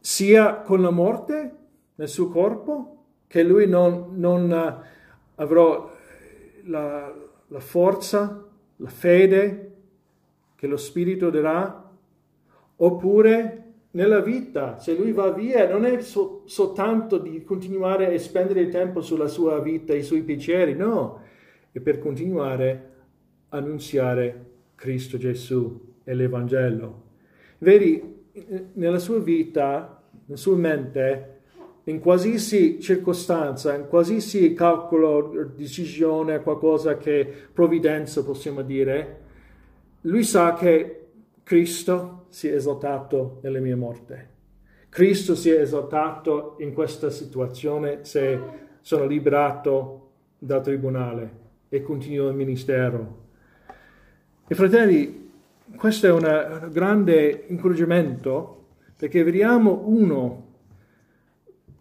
sia 0.00 0.62
con 0.62 0.80
la 0.80 0.90
morte 0.90 1.56
nel 1.94 2.08
suo 2.08 2.28
corpo, 2.28 3.04
che 3.28 3.44
lui 3.44 3.68
non, 3.68 4.14
non 4.14 4.52
avrà 5.36 5.98
la, 6.64 7.14
la 7.46 7.60
forza, 7.60 8.46
la 8.76 8.88
fede 8.88 9.66
che 10.56 10.66
lo 10.66 10.76
Spirito 10.76 11.30
darà, 11.30 11.90
Oppure 12.82 13.64
nella 13.92 14.20
vita, 14.20 14.78
se 14.78 14.94
lui 14.94 15.12
va 15.12 15.30
via, 15.32 15.68
non 15.68 15.84
è 15.84 16.00
so, 16.00 16.42
soltanto 16.46 17.18
di 17.18 17.42
continuare 17.44 18.12
a 18.12 18.18
spendere 18.18 18.60
il 18.60 18.70
tempo 18.70 19.02
sulla 19.02 19.28
sua 19.28 19.60
vita, 19.60 19.94
i 19.94 20.02
suoi 20.02 20.22
piaceri, 20.22 20.74
no, 20.74 21.20
è 21.72 21.80
per 21.80 21.98
continuare 21.98 22.90
a 23.50 23.58
annunziare 23.58 24.46
Cristo 24.76 25.18
Gesù 25.18 25.94
e 26.02 26.14
l'Evangelo. 26.14 27.08
Vedi, 27.58 28.02
nella 28.74 28.98
sua 28.98 29.18
vita, 29.18 30.02
nella 30.24 30.40
sua 30.40 30.56
mente, 30.56 31.39
in 31.90 32.00
qualsiasi 32.00 32.80
circostanza, 32.80 33.74
in 33.74 33.88
qualsiasi 33.88 34.54
calcolo, 34.54 35.50
decisione, 35.54 36.40
qualcosa 36.40 36.96
che 36.96 37.30
provvidenza 37.52 38.24
possiamo 38.24 38.62
dire, 38.62 39.18
lui 40.02 40.22
sa 40.22 40.54
che 40.54 41.08
Cristo 41.42 42.26
si 42.28 42.48
è 42.48 42.54
esaltato 42.54 43.40
nella 43.42 43.58
mia 43.58 43.76
morte. 43.76 44.28
Cristo 44.88 45.34
si 45.34 45.50
è 45.50 45.60
esaltato 45.60 46.56
in 46.60 46.72
questa 46.72 47.10
situazione 47.10 48.04
se 48.04 48.38
sono 48.80 49.06
liberato 49.06 50.10
dal 50.38 50.62
tribunale 50.62 51.38
e 51.68 51.82
continuo 51.82 52.28
il 52.28 52.34
ministero. 52.34 53.18
E 54.46 54.54
fratelli, 54.54 55.30
questo 55.76 56.06
è 56.06 56.12
un 56.12 56.68
grande 56.72 57.44
incoraggiamento 57.48 58.66
perché 58.96 59.22
vediamo 59.22 59.82
uno, 59.86 60.49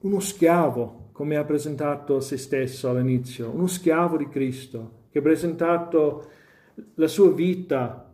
uno 0.01 0.19
schiavo, 0.19 1.09
come 1.11 1.35
ha 1.35 1.43
presentato 1.43 2.19
se 2.19 2.37
stesso 2.37 2.89
all'inizio, 2.89 3.49
uno 3.49 3.67
schiavo 3.67 4.17
di 4.17 4.27
Cristo, 4.29 5.07
che 5.09 5.19
ha 5.19 5.21
presentato 5.21 6.29
la 6.95 7.07
sua 7.07 7.31
vita 7.31 8.09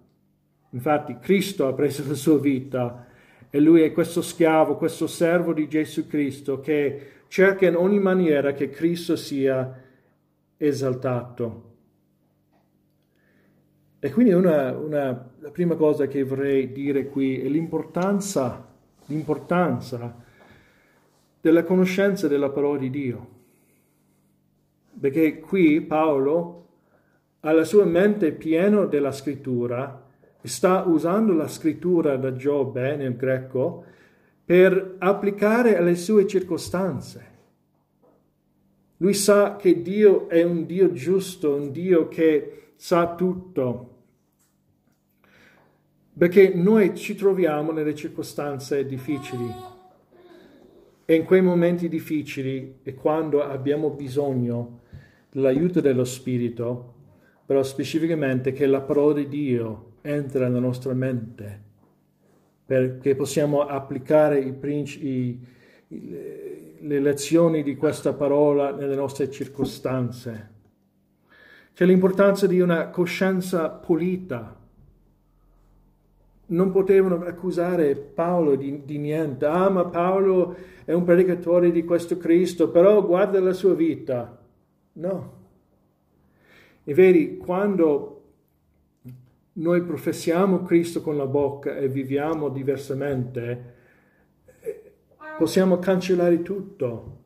Infatti 0.76 1.18
Cristo 1.20 1.68
ha 1.68 1.74
preso 1.74 2.06
la 2.06 2.16
sua 2.16 2.38
vita 2.38 3.08
e 3.50 3.60
lui 3.62 3.82
è 3.82 3.94
questo 3.94 4.22
schiavo, 4.22 4.76
questo 4.76 5.08
servo 5.08 5.54
di 5.54 5.70
Gesù 5.70 6.06
Cristo 6.06 6.60
che 6.60 7.12
cerca 7.30 7.66
in 7.66 7.78
ogni 7.78 8.00
maniera 8.00 8.52
che 8.52 8.70
Cristo 8.70 9.16
sia 9.16 9.82
esaltato. 10.58 11.74
E 14.00 14.12
quindi 14.12 14.34
una, 14.34 14.78
una, 14.78 15.32
la 15.40 15.50
prima 15.50 15.76
cosa 15.76 16.08
che 16.08 16.24
vorrei 16.24 16.74
dire 16.74 17.08
qui 17.08 17.40
è 17.40 17.48
l'importanza, 17.48 18.68
l'importanza 19.06 20.24
della 21.46 21.64
conoscenza 21.64 22.28
della 22.28 22.50
parola 22.50 22.80
di 22.80 22.90
Dio. 22.90 23.28
Perché 25.00 25.40
qui 25.40 25.80
Paolo 25.82 26.70
ha 27.42 27.52
la 27.52 27.64
sua 27.64 27.86
mente 27.86 28.32
piena 28.32 28.86
della 28.86 29.12
scrittura 29.12 30.10
sta 30.42 30.82
usando 30.88 31.34
la 31.34 31.48
scrittura 31.48 32.18
da 32.18 32.36
Giobbe 32.36 32.96
nel 32.96 33.16
greco 33.16 33.84
per 34.44 34.96
applicare 34.98 35.78
alle 35.78 35.96
sue 35.96 36.26
circostanze. 36.26 37.34
Lui 38.98 39.14
sa 39.14 39.56
che 39.56 39.84
Dio 39.84 40.28
è 40.28 40.42
un 40.42 40.66
Dio 40.66 40.94
giusto, 40.94 41.54
un 41.54 41.72
Dio 41.72 42.08
che 42.08 42.72
sa 42.76 43.14
tutto, 43.14 43.98
perché 46.18 46.56
noi 46.56 46.96
ci 46.96 47.14
troviamo 47.14 47.72
nelle 47.72 47.94
circostanze 47.94 48.84
difficili 48.88 49.74
e 51.06 51.14
in 51.16 51.24
quei 51.24 51.42
momenti 51.42 51.88
difficili 51.88 52.80
e 52.82 52.96
quando 52.96 53.44
abbiamo 53.44 53.92
bisogno 53.92 54.82
dell'aiuto 55.30 55.80
dello 55.80 56.04
Spirito, 56.04 56.94
però 57.46 57.62
specificamente 57.62 58.52
che 58.52 58.66
la 58.66 58.82
parola 58.82 59.14
di 59.14 59.28
Dio 59.28 59.94
entra 60.02 60.48
nella 60.48 60.60
nostra 60.60 60.94
mente, 60.94 61.62
perché 62.66 63.16
possiamo 63.16 63.62
applicare 63.62 64.40
i 64.40 64.52
principi, 64.54 65.40
le 65.88 67.00
lezioni 67.00 67.62
di 67.62 67.76
questa 67.76 68.14
parola 68.14 68.72
nelle 68.72 68.96
nostre 68.96 69.30
circostanze. 69.30 70.54
C'è 71.74 71.86
l'importanza 71.86 72.48
di 72.48 72.60
una 72.60 72.88
coscienza 72.88 73.70
pulita. 73.70 74.64
Non 76.48 76.72
potevano 76.72 77.24
accusare 77.26 77.96
Paolo 77.96 78.56
di, 78.56 78.84
di, 78.86 78.98
niente. 78.98 79.46
Ah, 79.46 79.70
ma 79.70 79.86
Paolo 79.86 80.56
è 80.86 80.94
un 80.94 81.04
predicatore 81.04 81.72
di 81.72 81.84
questo 81.84 82.18
Cristo, 82.18 82.70
però 82.70 83.04
guarda 83.06 83.40
la 83.40 83.54
sua 83.54 83.74
vita. 83.74 84.38
No. 84.94 85.34
E 86.84 86.94
vedi, 86.94 87.38
quando 87.38 88.12
noi 89.54 89.82
professiamo 89.84 90.64
Cristo 90.64 91.02
con 91.02 91.18
la 91.18 91.26
bocca 91.26 91.78
e 91.78 91.88
viviamo 91.88 92.50
diversamente, 92.50 93.74
possiamo 95.38 95.80
cancellare 95.80 96.42
tutto. 96.42 97.24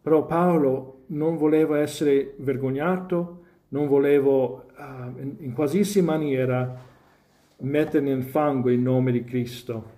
Però 0.00 0.26
Paolo 0.26 1.02
non 1.06 1.36
voleva 1.36 1.78
essere 1.78 2.34
vergognato, 2.38 3.42
non 3.68 3.86
voleva 3.86 4.30
uh, 4.30 4.62
in, 5.18 5.36
in 5.38 5.52
qualsiasi 5.52 6.02
maniera 6.02 6.92
mettere 7.64 8.04
nel 8.04 8.22
fango 8.22 8.70
il 8.70 8.78
nome 8.78 9.12
di 9.12 9.24
Cristo. 9.24 9.92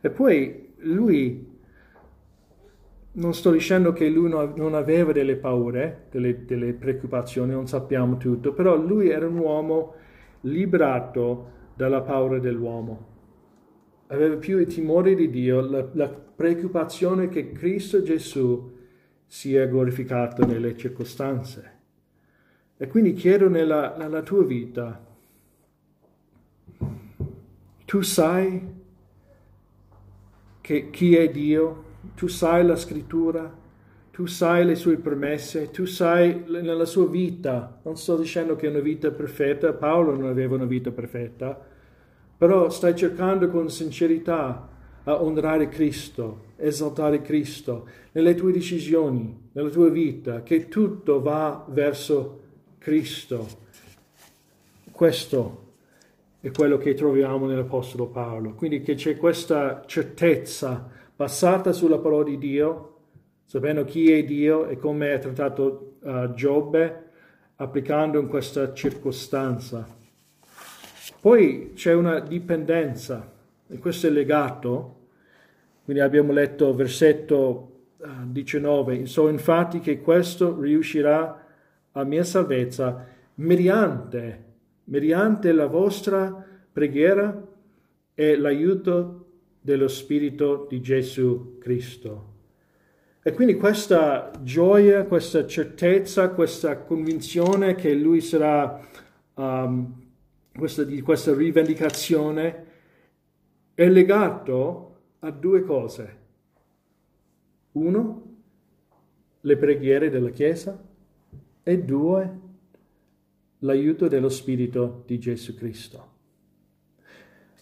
E 0.00 0.10
poi 0.10 0.72
lui 0.78 1.50
non 3.14 3.34
sto 3.34 3.50
dicendo 3.50 3.92
che 3.92 4.08
lui 4.08 4.30
non 4.30 4.74
aveva 4.74 5.12
delle 5.12 5.36
paure, 5.36 6.06
delle, 6.10 6.44
delle, 6.44 6.72
preoccupazioni, 6.72 7.52
non 7.52 7.66
sappiamo 7.66 8.16
tutto, 8.16 8.54
però 8.54 8.76
lui 8.76 9.10
era 9.10 9.26
un 9.26 9.36
uomo 9.36 9.94
liberato 10.42 11.50
dalla 11.74 12.00
paura 12.00 12.38
dell'uomo. 12.38 13.10
Aveva 14.08 14.36
più 14.36 14.58
il 14.58 14.66
timore 14.66 15.14
di 15.14 15.30
Dio, 15.30 15.60
la, 15.60 15.86
la 15.92 16.08
preoccupazione 16.08 17.28
che 17.28 17.52
Cristo 17.52 18.02
Gesù 18.02 18.76
sia 19.26 19.66
glorificato 19.66 20.44
nelle 20.44 20.76
circostanze. 20.76 21.70
E 22.76 22.86
quindi 22.88 23.12
chiedo 23.12 23.48
nella, 23.48 23.94
nella 23.96 24.22
tua 24.22 24.44
vita, 24.44 25.11
tu 27.92 28.00
sai 28.00 28.58
che 30.62 30.88
chi 30.88 31.14
è 31.14 31.28
Dio? 31.28 31.84
tu 32.14 32.26
sai 32.26 32.64
la 32.64 32.74
scrittura, 32.74 33.54
tu 34.10 34.24
sai 34.24 34.64
le 34.64 34.76
sue 34.76 34.96
promesse, 34.96 35.70
tu 35.70 35.84
sai 35.84 36.42
nella 36.48 36.86
sua 36.86 37.06
vita, 37.06 37.80
non 37.82 37.98
sto 37.98 38.16
dicendo 38.16 38.56
che 38.56 38.66
è 38.66 38.70
una 38.70 38.78
vita 38.80 39.10
perfetta, 39.10 39.74
Paolo 39.74 40.16
non 40.16 40.26
aveva 40.26 40.54
una 40.54 40.64
vita 40.64 40.90
perfetta, 40.90 41.60
però 42.38 42.70
stai 42.70 42.96
cercando 42.96 43.50
con 43.50 43.68
sincerità 43.68 44.70
a 45.04 45.22
onorare 45.22 45.68
Cristo, 45.68 46.44
esaltare 46.56 47.20
Cristo 47.20 47.86
nelle 48.12 48.34
tue 48.34 48.52
decisioni, 48.52 49.50
nella 49.52 49.68
tua 49.68 49.90
vita, 49.90 50.42
che 50.42 50.68
tutto 50.68 51.20
va 51.20 51.66
verso 51.68 52.40
Cristo. 52.78 53.46
Questo 54.90 55.71
è 56.42 56.50
quello 56.50 56.76
che 56.76 56.94
troviamo 56.94 57.46
nell'Apostolo 57.46 58.08
Paolo. 58.08 58.54
Quindi 58.54 58.82
che 58.82 58.94
c'è 58.94 59.16
questa 59.16 59.84
certezza 59.86 60.90
basata 61.14 61.70
sulla 61.72 61.98
parola 61.98 62.24
di 62.24 62.36
Dio, 62.36 62.96
sapendo 63.44 63.84
chi 63.84 64.10
è 64.10 64.24
Dio 64.24 64.66
e 64.66 64.76
come 64.76 65.14
è 65.14 65.20
trattato 65.20 65.98
uh, 66.00 66.34
Giobbe, 66.34 67.10
applicando 67.56 68.18
in 68.18 68.26
questa 68.26 68.74
circostanza. 68.74 69.86
Poi 71.20 71.74
c'è 71.76 71.94
una 71.94 72.18
dipendenza, 72.18 73.30
e 73.68 73.78
questo 73.78 74.08
è 74.08 74.10
legato, 74.10 74.96
quindi 75.84 76.02
abbiamo 76.02 76.32
letto 76.32 76.74
versetto 76.74 77.84
uh, 77.98 78.06
19, 78.24 79.06
so 79.06 79.28
infatti 79.28 79.78
che 79.78 80.00
questo 80.00 80.60
riuscirà 80.60 81.46
a 81.92 82.02
mia 82.02 82.24
salvezza 82.24 83.06
mediante, 83.34 84.50
mediante 84.84 85.52
la 85.52 85.66
vostra 85.66 86.46
preghiera 86.72 87.48
e 88.14 88.36
l'aiuto 88.36 89.26
dello 89.60 89.88
Spirito 89.88 90.66
di 90.68 90.80
Gesù 90.80 91.58
Cristo. 91.58 92.30
E 93.22 93.32
quindi 93.32 93.54
questa 93.54 94.32
gioia, 94.42 95.04
questa 95.04 95.46
certezza, 95.46 96.30
questa 96.30 96.78
convinzione 96.78 97.76
che 97.76 97.94
lui 97.94 98.20
sarà, 98.20 98.84
um, 99.34 100.02
questa, 100.52 100.82
di 100.82 101.00
questa 101.02 101.32
rivendicazione, 101.32 102.66
è 103.74 103.88
legato 103.88 104.96
a 105.20 105.30
due 105.30 105.62
cose. 105.62 106.18
Uno, 107.72 108.22
le 109.40 109.56
preghiere 109.56 110.10
della 110.10 110.30
Chiesa 110.30 110.76
e 111.62 111.78
due, 111.78 112.40
l'aiuto 113.62 114.08
dello 114.08 114.28
Spirito 114.28 115.02
di 115.06 115.18
Gesù 115.18 115.54
Cristo. 115.54 116.10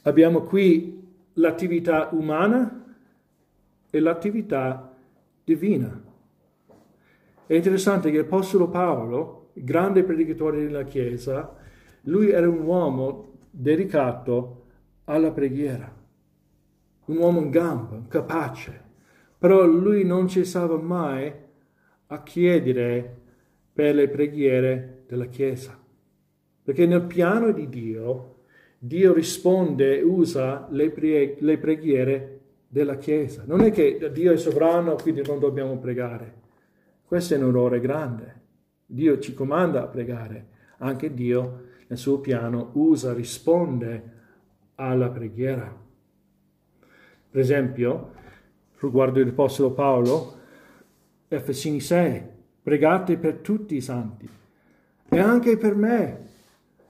Abbiamo 0.02 0.42
qui 0.42 1.08
l'attività 1.34 2.08
umana 2.12 2.96
e 3.90 4.00
l'attività 4.00 4.96
divina. 5.44 6.02
È 7.46 7.54
interessante 7.54 8.10
che 8.10 8.18
l'Apostolo 8.18 8.68
Paolo, 8.68 9.50
grande 9.54 10.04
predicatore 10.04 10.62
della 10.62 10.84
Chiesa, 10.84 11.56
lui 12.02 12.30
era 12.30 12.48
un 12.48 12.60
uomo 12.60 13.38
dedicato 13.50 14.64
alla 15.04 15.32
preghiera, 15.32 15.92
un 17.06 17.16
uomo 17.16 17.40
in 17.40 17.50
gamba, 17.50 18.04
capace, 18.08 18.88
però 19.36 19.66
lui 19.66 20.04
non 20.04 20.28
cessava 20.28 20.78
mai 20.78 21.32
a 22.06 22.22
chiedere 22.22 23.18
per 23.72 23.94
le 23.94 24.08
preghiere 24.08 25.04
della 25.08 25.26
Chiesa, 25.26 25.79
perché 26.70 26.86
nel 26.86 27.02
piano 27.02 27.50
di 27.50 27.68
Dio, 27.68 28.42
Dio 28.78 29.12
risponde 29.12 29.98
e 29.98 30.02
usa 30.02 30.68
le, 30.70 30.92
pre- 30.92 31.34
le 31.40 31.58
preghiere 31.58 32.38
della 32.68 32.96
Chiesa. 32.96 33.42
Non 33.44 33.62
è 33.62 33.72
che 33.72 34.08
Dio 34.12 34.30
è 34.32 34.36
sovrano, 34.36 34.94
quindi 34.94 35.20
non 35.26 35.40
dobbiamo 35.40 35.76
pregare. 35.78 36.32
Questo 37.04 37.34
è 37.34 37.38
un 37.38 37.48
errore 37.48 37.80
grande. 37.80 38.40
Dio 38.86 39.18
ci 39.18 39.34
comanda 39.34 39.82
a 39.82 39.88
pregare, 39.88 40.46
anche 40.78 41.12
Dio 41.12 41.62
nel 41.88 41.98
suo 41.98 42.20
piano 42.20 42.70
usa, 42.74 43.12
risponde 43.12 44.02
alla 44.76 45.10
preghiera. 45.10 45.76
Per 47.30 47.40
esempio, 47.40 48.12
riguardo 48.78 49.18
l'Apostolo 49.18 49.72
Paolo, 49.72 50.34
Efesini 51.26 51.80
6, 51.80 52.22
pregate 52.62 53.16
per 53.16 53.38
tutti 53.38 53.74
i 53.74 53.80
santi 53.80 54.28
e 55.08 55.18
anche 55.18 55.56
per 55.56 55.74
me, 55.74 56.28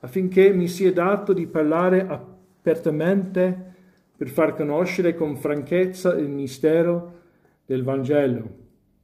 affinché 0.00 0.52
mi 0.52 0.68
sia 0.68 0.92
dato 0.92 1.32
di 1.32 1.46
parlare 1.46 2.06
apertamente 2.06 3.68
per 4.16 4.28
far 4.28 4.54
conoscere 4.54 5.14
con 5.14 5.36
franchezza 5.36 6.14
il 6.14 6.28
mistero 6.28 7.18
del 7.64 7.82
Vangelo, 7.82 8.58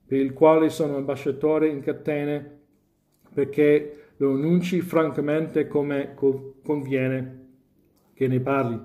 per 0.07 0.19
il 0.19 0.33
quale 0.33 0.69
sono 0.69 0.97
ambasciatore 0.97 1.69
in 1.69 1.81
catene, 1.81 2.59
perché 3.33 4.11
lo 4.17 4.33
annunci 4.33 4.81
francamente 4.81 5.67
come 5.67 6.15
conviene 6.63 7.45
che 8.15 8.27
ne 8.29 8.41
parli. 8.41 8.81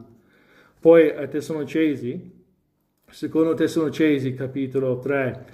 Poi 0.80 1.10
a 1.10 1.28
Tessalonicesi, 1.28 2.32
secondo 3.10 3.54
Tessalonicesi 3.54 4.34
capitolo 4.34 5.00
3, 5.00 5.46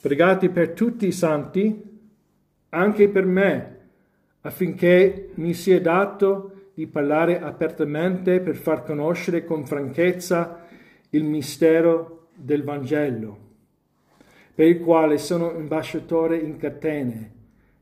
pregate 0.00 0.50
per 0.50 0.70
tutti 0.70 1.06
i 1.06 1.12
santi, 1.12 1.82
anche 2.70 3.08
per 3.08 3.24
me, 3.24 3.73
affinché 4.46 5.30
mi 5.34 5.54
sia 5.54 5.80
dato 5.80 6.70
di 6.74 6.86
parlare 6.86 7.40
apertamente 7.40 8.40
per 8.40 8.56
far 8.56 8.84
conoscere 8.84 9.44
con 9.44 9.64
franchezza 9.64 10.66
il 11.10 11.24
mistero 11.24 12.28
del 12.34 12.62
Vangelo, 12.62 13.38
per 14.54 14.66
il 14.66 14.80
quale 14.80 15.18
sono 15.18 15.50
ambasciatore 15.50 16.36
in 16.36 16.56
catene, 16.56 17.32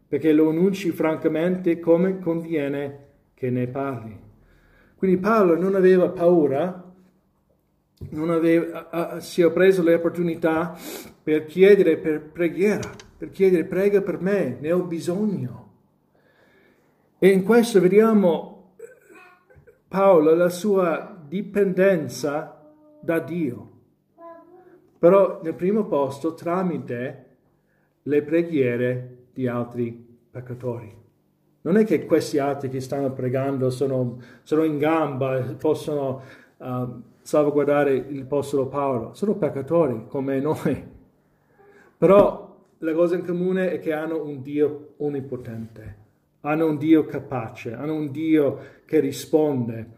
perché 0.06 0.32
lo 0.32 0.50
annunci 0.50 0.90
francamente 0.90 1.80
come 1.80 2.18
conviene 2.20 2.98
che 3.34 3.50
ne 3.50 3.66
parli. 3.66 4.16
Quindi 4.94 5.16
Paolo 5.18 5.58
non 5.58 5.74
aveva 5.74 6.10
paura, 6.10 6.92
non 8.10 8.30
aveva, 8.30 9.18
si 9.20 9.42
è 9.42 9.50
preso 9.50 9.82
le 9.82 9.94
opportunità 9.94 10.76
per 11.22 11.46
chiedere 11.46 11.96
per 11.96 12.20
preghiera, 12.20 12.90
per 13.16 13.30
chiedere 13.30 13.64
prega 13.64 14.00
per 14.00 14.20
me, 14.20 14.58
ne 14.60 14.70
ho 14.70 14.82
bisogno. 14.82 15.61
E 17.24 17.28
in 17.28 17.44
questo 17.44 17.80
vediamo 17.80 18.74
Paolo 19.86 20.34
la 20.34 20.48
sua 20.48 21.16
dipendenza 21.24 22.68
da 23.00 23.20
Dio. 23.20 23.70
Però 24.98 25.38
nel 25.40 25.54
primo 25.54 25.84
posto 25.84 26.34
tramite 26.34 27.26
le 28.02 28.22
preghiere 28.22 29.26
di 29.32 29.46
altri 29.46 30.18
peccatori. 30.32 30.92
Non 31.60 31.76
è 31.76 31.84
che 31.84 32.06
questi 32.06 32.38
altri 32.38 32.68
che 32.68 32.80
stanno 32.80 33.12
pregando 33.12 33.70
sono, 33.70 34.20
sono 34.42 34.64
in 34.64 34.78
gamba 34.78 35.36
e 35.36 35.54
possono 35.54 36.22
uh, 36.56 37.02
salvaguardare 37.20 37.94
il 37.94 38.18
l'Apostolo 38.18 38.66
Paolo, 38.66 39.14
sono 39.14 39.36
peccatori 39.36 40.08
come 40.08 40.40
noi. 40.40 40.90
Però 41.98 42.66
la 42.78 42.92
cosa 42.92 43.14
in 43.14 43.24
comune 43.24 43.70
è 43.70 43.78
che 43.78 43.92
hanno 43.92 44.24
un 44.24 44.42
Dio 44.42 44.94
onnipotente, 44.96 46.01
hanno 46.42 46.66
un 46.66 46.76
Dio 46.76 47.04
capace, 47.06 47.72
hanno 47.72 47.94
un 47.94 48.10
Dio 48.10 48.58
che 48.84 49.00
risponde. 49.00 49.90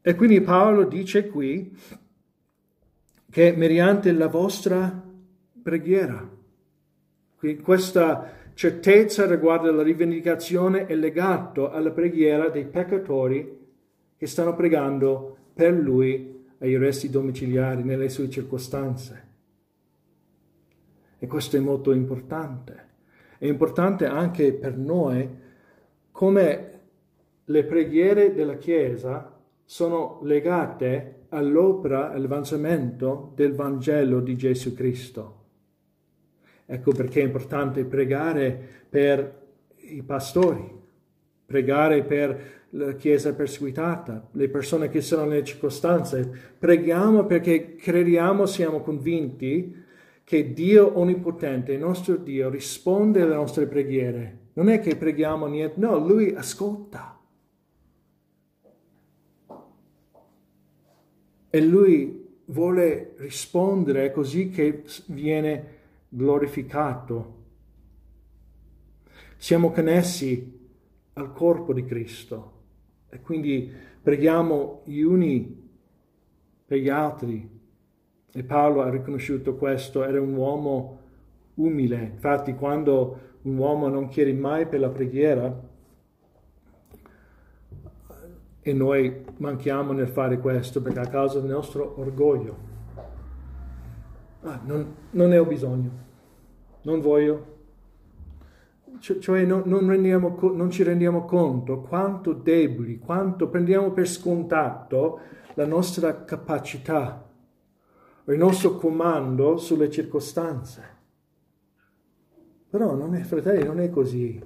E 0.00 0.14
quindi 0.14 0.40
Paolo 0.40 0.84
dice 0.84 1.28
qui 1.28 1.76
che 3.30 3.52
mediante 3.52 4.12
la 4.12 4.28
vostra 4.28 5.08
preghiera, 5.62 6.28
questa 7.62 8.32
certezza 8.54 9.26
riguardo 9.26 9.68
alla 9.68 9.82
rivendicazione 9.82 10.86
è 10.86 10.94
legato 10.94 11.70
alla 11.70 11.90
preghiera 11.90 12.48
dei 12.48 12.66
peccatori 12.66 13.58
che 14.16 14.26
stanno 14.26 14.54
pregando 14.54 15.36
per 15.54 15.72
lui 15.72 16.44
ai 16.58 16.76
resti 16.76 17.08
domiciliari 17.08 17.82
nelle 17.82 18.08
sue 18.08 18.28
circostanze. 18.28 19.28
E 21.18 21.26
questo 21.26 21.56
è 21.56 21.60
molto 21.60 21.92
importante. 21.92 22.88
È 23.40 23.46
importante 23.46 24.04
anche 24.04 24.52
per 24.52 24.76
noi 24.76 25.26
come 26.10 26.80
le 27.42 27.64
preghiere 27.64 28.34
della 28.34 28.58
Chiesa 28.58 29.34
sono 29.64 30.20
legate 30.24 31.22
all'opera, 31.30 32.10
all'avanzamento 32.10 33.32
del 33.34 33.54
Vangelo 33.54 34.20
di 34.20 34.36
Gesù 34.36 34.74
Cristo. 34.74 35.44
Ecco 36.66 36.92
perché 36.92 37.22
è 37.22 37.24
importante 37.24 37.82
pregare 37.84 38.84
per 38.90 39.46
i 39.76 40.02
pastori, 40.02 40.70
pregare 41.46 42.02
per 42.02 42.66
la 42.72 42.92
Chiesa 42.92 43.32
perseguitata, 43.32 44.28
le 44.32 44.50
persone 44.50 44.90
che 44.90 45.00
sono 45.00 45.24
nelle 45.24 45.44
circostanze. 45.44 46.30
Preghiamo 46.58 47.24
perché 47.24 47.74
crediamo, 47.74 48.44
siamo 48.44 48.82
convinti 48.82 49.88
che 50.30 50.52
Dio 50.52 50.96
Onnipotente, 50.96 51.72
il 51.72 51.80
nostro 51.80 52.14
Dio, 52.14 52.48
risponde 52.50 53.22
alle 53.22 53.34
nostre 53.34 53.66
preghiere. 53.66 54.50
Non 54.52 54.68
è 54.68 54.78
che 54.78 54.94
preghiamo 54.94 55.46
niente, 55.46 55.80
no, 55.80 55.98
Lui 55.98 56.32
ascolta. 56.32 57.18
E 61.50 61.60
Lui 61.60 62.28
vuole 62.44 63.14
rispondere 63.16 64.12
così 64.12 64.50
che 64.50 64.84
viene 65.06 65.78
glorificato. 66.08 67.34
Siamo 69.36 69.72
connessi 69.72 70.68
al 71.14 71.32
corpo 71.32 71.72
di 71.72 71.84
Cristo 71.84 72.52
e 73.08 73.20
quindi 73.20 73.68
preghiamo 74.00 74.82
gli 74.84 75.00
uni 75.00 75.68
per 76.66 76.78
gli 76.78 76.88
altri. 76.88 77.58
E 78.32 78.42
Paolo 78.44 78.82
ha 78.82 78.90
riconosciuto 78.90 79.56
questo, 79.56 80.04
era 80.04 80.20
un 80.20 80.34
uomo 80.34 80.98
umile. 81.54 82.12
Infatti 82.14 82.54
quando 82.54 83.18
un 83.42 83.56
uomo 83.56 83.88
non 83.88 84.08
chiede 84.08 84.32
mai 84.32 84.66
per 84.66 84.80
la 84.80 84.88
preghiera, 84.90 85.68
e 88.62 88.72
noi 88.72 89.24
manchiamo 89.38 89.92
nel 89.92 90.08
fare 90.08 90.38
questo 90.38 90.82
perché 90.82 91.00
a 91.00 91.08
causa 91.08 91.40
del 91.40 91.50
nostro 91.50 91.94
orgoglio. 91.98 92.68
Ah, 94.42 94.60
non, 94.64 94.94
non 95.10 95.28
ne 95.28 95.38
ho 95.38 95.44
bisogno, 95.44 95.90
non 96.82 97.00
voglio. 97.00 97.58
Cioè 98.98 99.44
non, 99.44 99.62
non, 99.64 99.88
rendiamo, 99.88 100.36
non 100.52 100.70
ci 100.70 100.82
rendiamo 100.82 101.24
conto 101.24 101.80
quanto 101.80 102.34
deboli, 102.34 102.98
quanto 102.98 103.48
prendiamo 103.48 103.92
per 103.92 104.06
scontato 104.06 105.20
la 105.54 105.64
nostra 105.64 106.24
capacità, 106.24 107.29
il 108.32 108.38
nostro 108.38 108.76
comando 108.76 109.56
sulle 109.56 109.90
circostanze. 109.90 110.98
Però 112.68 112.94
non 112.94 113.14
è, 113.14 113.22
fratelli, 113.22 113.64
non 113.64 113.80
è 113.80 113.90
così. 113.90 114.40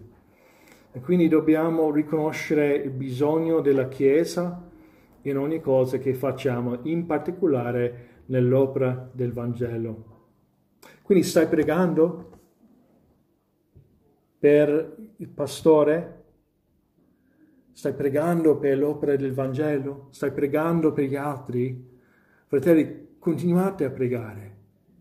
E 0.93 1.01
quindi 1.01 1.29
dobbiamo 1.29 1.91
riconoscere 1.91 2.77
il 2.77 2.91
bisogno 2.91 3.61
della 3.61 3.89
Chiesa 3.89 4.71
in 5.23 5.37
ogni 5.37 5.61
cosa 5.61 5.99
che 5.99 6.15
facciamo, 6.15 6.79
in 6.83 7.05
particolare 7.05 8.23
nell'opera 8.27 9.11
del 9.13 9.33
Vangelo. 9.33 10.13
Quindi 11.03 11.25
stai 11.25 11.49
pregando 11.49 12.31
per 14.39 14.97
il 15.17 15.29
pastore? 15.29 16.23
Stai 17.73 17.93
pregando 17.93 18.57
per 18.57 18.79
l'opera 18.79 19.17
del 19.17 19.35
Vangelo? 19.35 20.07
Stai 20.11 20.31
pregando 20.31 20.93
per 20.93 21.05
gli 21.05 21.17
altri? 21.17 21.93
Fratelli, 22.47 23.04
continuate 23.25 23.87
a 23.87 23.91
pregare, 23.91 24.55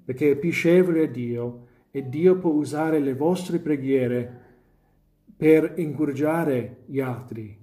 perché 0.06 0.32
è 0.32 0.36
piacevole 0.38 1.04
a 1.04 1.08
Dio 1.08 1.68
e 1.92 2.08
Dio 2.08 2.38
può 2.38 2.52
usare 2.52 3.00
le 3.00 3.16
vostre 3.16 3.60
preghiere 3.60 4.40
per 5.36 5.74
incoraggiare 5.76 6.84
gli 6.86 7.02
altri, 7.02 7.54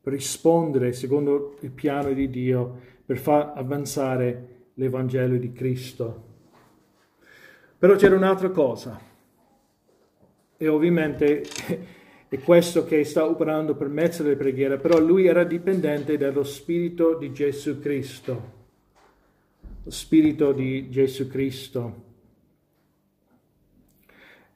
per 0.00 0.12
rispondere 0.14 0.92
secondo 0.92 1.56
il 1.60 1.70
piano 1.70 2.12
di 2.12 2.28
Dio, 2.30 2.80
per 3.06 3.16
far 3.16 3.52
avanzare 3.54 4.70
l'Evangelo 4.74 5.36
di 5.36 5.52
Cristo. 5.52 6.24
Però 7.78 7.94
c'era 7.94 8.16
un'altra 8.16 8.50
cosa, 8.50 9.00
e 10.56 10.66
ovviamente 10.66 11.44
è 12.26 12.38
questo 12.40 12.84
che 12.84 13.04
sta 13.04 13.24
operando 13.24 13.76
per 13.76 13.86
mezzo 13.86 14.24
delle 14.24 14.34
preghiere, 14.34 14.78
però 14.78 14.98
lui 14.98 15.26
era 15.26 15.44
dipendente 15.44 16.16
dallo 16.16 16.42
Spirito 16.42 17.16
di 17.16 17.32
Gesù 17.32 17.78
Cristo. 17.78 18.57
Spirito 19.88 20.52
di 20.52 20.90
Gesù 20.90 21.26
Cristo. 21.28 22.04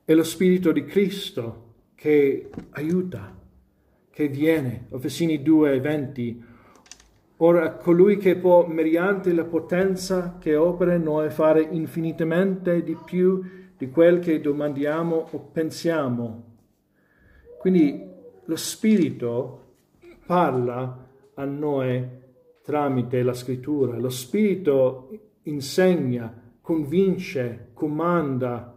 È 0.05 0.13
lo 0.13 0.25
Spirito 0.25 0.73
di 0.73 0.85
Cristo 0.85 1.75
che 1.95 2.51
aiuta, 2.71 3.35
che 4.11 4.29
viene. 4.29 4.89
Efesini 4.91 5.43
2, 5.43 5.81
20. 5.81 6.45
Ora 7.39 7.73
colui 7.73 8.19
che 8.19 8.37
può, 8.37 8.67
mediante 8.67 9.33
la 9.33 9.45
potenza 9.45 10.37
che 10.39 10.55
opera 10.55 10.95
in 10.95 11.03
noi, 11.03 11.31
fare 11.31 11.63
infinitamente 11.63 12.83
di 12.83 12.97
più 13.03 13.43
di 13.77 13.89
quel 13.89 14.19
che 14.19 14.41
domandiamo 14.41 15.29
o 15.31 15.39
pensiamo. 15.51 16.57
Quindi 17.59 18.07
lo 18.45 18.57
Spirito 18.57 19.61
parla 20.27 21.09
a 21.35 21.45
noi 21.45 22.21
tramite 22.63 23.23
la 23.23 23.35
scrittura. 23.35 23.99
Lo 23.99 24.11
Spirito 24.11 25.11
insegna, 25.43 26.33
convince, 26.61 27.69
comanda. 27.75 28.77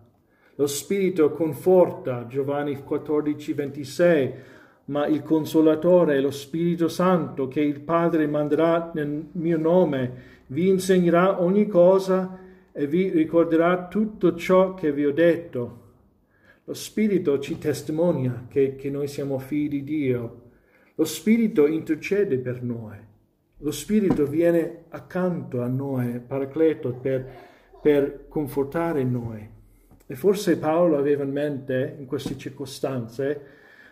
Lo 0.56 0.68
Spirito 0.68 1.32
conforta, 1.32 2.28
Giovanni 2.28 2.82
14, 2.82 3.54
26 3.54 4.34
ma 4.86 5.08
il 5.08 5.24
Consolatore, 5.24 6.20
lo 6.20 6.32
Spirito 6.32 6.88
Santo, 6.88 7.48
che 7.48 7.62
il 7.62 7.80
Padre 7.80 8.28
manderà 8.28 8.92
nel 8.94 9.30
mio 9.32 9.58
nome, 9.58 10.34
vi 10.48 10.68
insegnerà 10.68 11.42
ogni 11.42 11.68
cosa 11.68 12.40
e 12.72 12.86
vi 12.86 13.10
ricorderà 13.10 13.88
tutto 13.88 14.36
ciò 14.36 14.74
che 14.74 14.92
vi 14.92 15.06
ho 15.06 15.14
detto. 15.14 15.84
Lo 16.66 16.74
Spirito 16.74 17.40
ci 17.40 17.58
testimonia 17.58 18.46
che, 18.48 18.76
che 18.76 18.90
noi 18.90 19.08
siamo 19.08 19.40
figli 19.40 19.70
di 19.70 19.84
Dio. 19.84 20.42
Lo 20.96 21.06
Spirito 21.06 21.66
intercede 21.68 22.38
per 22.38 22.62
noi. 22.62 22.98
Lo 23.66 23.72
Spirito 23.72 24.28
viene 24.28 24.84
accanto 24.90 25.64
a 25.64 25.68
noi, 25.68 26.20
Paracleto, 26.20 26.94
per, 26.94 27.28
per 27.82 28.28
confortare 28.28 29.04
noi. 29.04 29.50
E 30.06 30.16
forse 30.16 30.60
Paolo 30.60 31.00
aveva 31.00 31.24
in 31.24 31.32
mente 31.32 31.96
in 31.98 32.06
queste 32.06 32.38
circostanze 32.38 33.42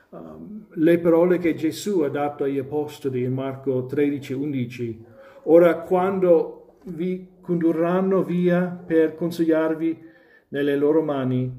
um, 0.10 0.68
le 0.74 1.00
parole 1.00 1.40
che 1.40 1.56
Gesù 1.56 2.02
ha 2.02 2.10
dato 2.10 2.44
agli 2.44 2.60
apostoli 2.60 3.24
in 3.24 3.34
Marco 3.34 3.88
13, 3.88 4.34
11. 4.34 5.06
Ora 5.46 5.80
quando 5.80 6.76
vi 6.84 7.30
condurranno 7.42 8.22
via 8.22 8.66
per 8.68 9.16
consigliarvi 9.16 10.04
nelle 10.50 10.76
loro 10.76 11.02
mani, 11.02 11.52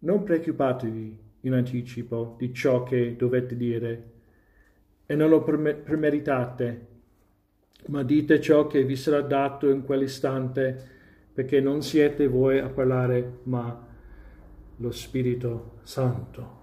non 0.00 0.22
preoccupatevi 0.24 1.18
in 1.40 1.54
anticipo 1.54 2.34
di 2.36 2.52
ciò 2.52 2.82
che 2.82 3.16
dovete 3.16 3.56
dire 3.56 4.10
e 5.06 5.14
non 5.14 5.30
lo 5.30 5.42
premeditate, 5.42 6.90
ma 7.86 8.02
dite 8.02 8.40
ciò 8.40 8.66
che 8.66 8.84
vi 8.84 8.96
sarà 8.96 9.20
dato 9.20 9.68
in 9.68 9.84
quell'istante, 9.84 10.90
perché 11.32 11.60
non 11.60 11.82
siete 11.82 12.26
voi 12.26 12.58
a 12.58 12.68
parlare, 12.68 13.38
ma 13.44 13.86
lo 14.76 14.90
Spirito 14.90 15.78
Santo. 15.82 16.60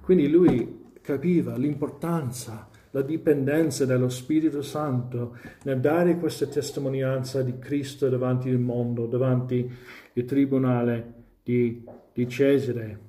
Quindi 0.00 0.28
lui 0.28 0.86
capiva 1.00 1.56
l'importanza, 1.56 2.68
la 2.90 3.02
dipendenza 3.02 3.84
dello 3.84 4.08
Spirito 4.08 4.62
Santo 4.62 5.36
nel 5.64 5.80
dare 5.80 6.16
questa 6.18 6.46
testimonianza 6.46 7.42
di 7.42 7.58
Cristo 7.58 8.08
davanti 8.08 8.48
al 8.48 8.58
mondo, 8.58 9.06
davanti 9.06 9.70
al 10.14 10.24
tribunale 10.24 11.14
di, 11.42 11.84
di 12.12 12.28
Cesare. 12.28 13.00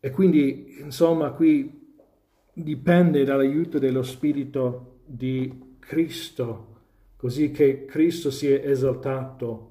E 0.00 0.10
quindi, 0.10 0.76
insomma, 0.80 1.30
qui 1.30 1.82
dipende 2.52 3.24
dall'aiuto 3.24 3.78
dello 3.78 4.02
Spirito 4.02 4.93
di 5.04 5.76
Cristo, 5.78 6.82
così 7.16 7.50
che 7.50 7.84
Cristo 7.84 8.30
sia 8.30 8.62
esaltato. 8.62 9.70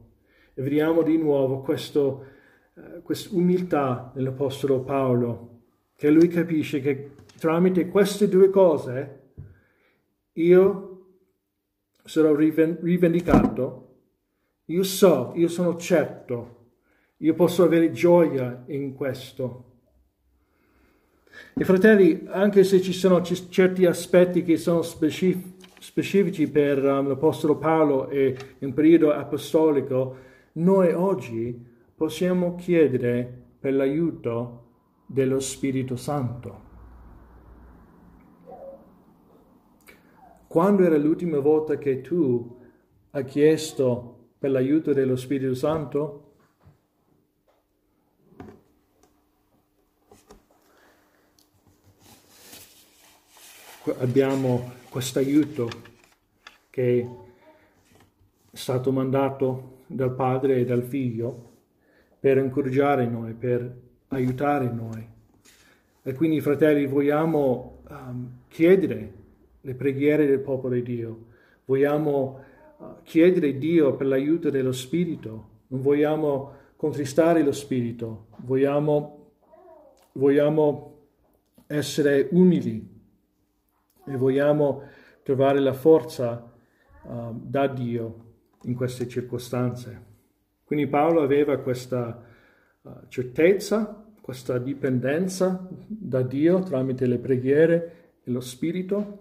E 0.53 0.61
vediamo 0.61 1.01
di 1.01 1.17
nuovo 1.17 1.61
questo, 1.61 2.25
uh, 2.73 3.01
questa 3.01 3.35
umiltà 3.35 4.11
nell'Apostolo 4.15 4.81
Paolo 4.81 5.49
che 5.95 6.09
lui 6.09 6.27
capisce 6.27 6.81
che 6.81 7.11
tramite 7.39 7.87
queste 7.87 8.27
due 8.27 8.49
cose 8.49 9.21
io 10.33 10.93
sarò 12.03 12.33
rivendicato, 12.35 13.95
io 14.65 14.83
so, 14.83 15.31
io 15.35 15.47
sono 15.47 15.77
certo, 15.77 16.71
io 17.17 17.33
posso 17.33 17.63
avere 17.63 17.91
gioia 17.91 18.63
in 18.67 18.93
questo. 18.93 19.72
E 21.55 21.63
fratelli, 21.63 22.23
anche 22.27 22.63
se 22.63 22.81
ci 22.81 22.93
sono 22.93 23.21
c- 23.21 23.49
certi 23.49 23.85
aspetti 23.85 24.43
che 24.43 24.57
sono 24.57 24.81
specifici, 24.81 25.51
specifici 25.83 26.49
per 26.49 26.83
um, 26.83 27.09
l'Apostolo 27.09 27.57
Paolo 27.57 28.07
e 28.07 28.35
in 28.59 28.73
periodo 28.73 29.11
apostolico, 29.11 30.15
noi 30.53 30.93
oggi 30.93 31.61
possiamo 31.93 32.55
chiedere 32.55 33.41
per 33.59 33.73
l'aiuto 33.73 34.61
dello 35.05 35.39
Spirito 35.39 35.97
Santo. 35.97 36.61
Quando 40.47 40.83
era 40.83 40.97
l'ultima 40.97 41.39
volta 41.39 41.77
che 41.77 41.99
tu 42.01 42.57
hai 43.11 43.25
chiesto 43.25 44.29
per 44.39 44.51
l'aiuto 44.51 44.93
dello 44.93 45.17
Spirito 45.17 45.53
Santo? 45.53 46.22
Abbiamo 53.85 54.71
questo 54.87 55.19
aiuto 55.19 55.67
che 56.69 56.99
è 58.49 58.55
stato 58.55 58.93
mandato 58.93 59.79
dal 59.87 60.15
Padre 60.15 60.55
e 60.55 60.63
dal 60.63 60.83
Figlio 60.83 61.51
per 62.17 62.37
incoraggiare 62.37 63.05
noi, 63.07 63.33
per 63.33 63.69
aiutare 64.07 64.71
noi. 64.71 65.05
E 66.01 66.13
quindi, 66.13 66.39
fratelli, 66.39 66.85
vogliamo 66.85 67.81
um, 67.89 68.43
chiedere 68.47 69.13
le 69.59 69.73
preghiere 69.73 70.27
del 70.27 70.39
popolo 70.39 70.75
di 70.75 70.83
Dio, 70.83 71.25
vogliamo 71.65 72.39
uh, 72.77 72.85
chiedere 73.03 73.57
Dio 73.57 73.97
per 73.97 74.07
l'aiuto 74.07 74.49
dello 74.49 74.71
Spirito, 74.71 75.49
non 75.67 75.81
vogliamo 75.81 76.53
contristare 76.77 77.43
lo 77.43 77.51
Spirito, 77.51 78.27
vogliamo, 78.45 79.31
vogliamo 80.13 80.99
essere 81.67 82.29
umili 82.31 82.92
e 84.05 84.15
vogliamo 84.17 84.83
trovare 85.23 85.59
la 85.59 85.73
forza 85.73 86.51
uh, 87.03 87.31
da 87.33 87.67
Dio 87.67 88.31
in 88.63 88.75
queste 88.75 89.07
circostanze. 89.07 90.11
Quindi 90.63 90.87
Paolo 90.87 91.21
aveva 91.21 91.57
questa 91.57 92.23
uh, 92.81 92.91
certezza 93.07 94.03
questa 94.23 94.57
dipendenza 94.57 95.67
da 95.85 96.21
Dio 96.21 96.63
tramite 96.63 97.05
le 97.07 97.17
preghiere 97.17 97.93
e 98.23 98.31
lo 98.31 98.39
Spirito. 98.39 99.19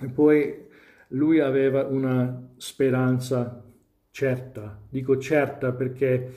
E 0.00 0.06
poi 0.08 0.68
lui 1.08 1.40
aveva 1.40 1.84
una 1.84 2.48
speranza 2.56 3.62
certa. 4.10 4.80
Dico 4.88 5.18
certa 5.18 5.72
perché 5.72 6.32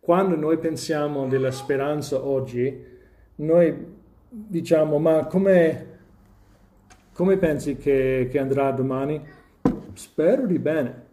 quando 0.00 0.36
noi 0.36 0.58
pensiamo 0.58 1.26
della 1.26 1.50
speranza 1.50 2.22
oggi, 2.22 2.78
noi 3.36 3.74
diciamo, 4.28 4.98
ma 4.98 5.24
come, 5.24 5.93
come 7.14 7.38
pensi 7.38 7.76
che, 7.76 8.28
che 8.30 8.38
andrà 8.38 8.70
domani? 8.72 9.22
Spero 9.94 10.46
di 10.46 10.58
bene. 10.58 11.06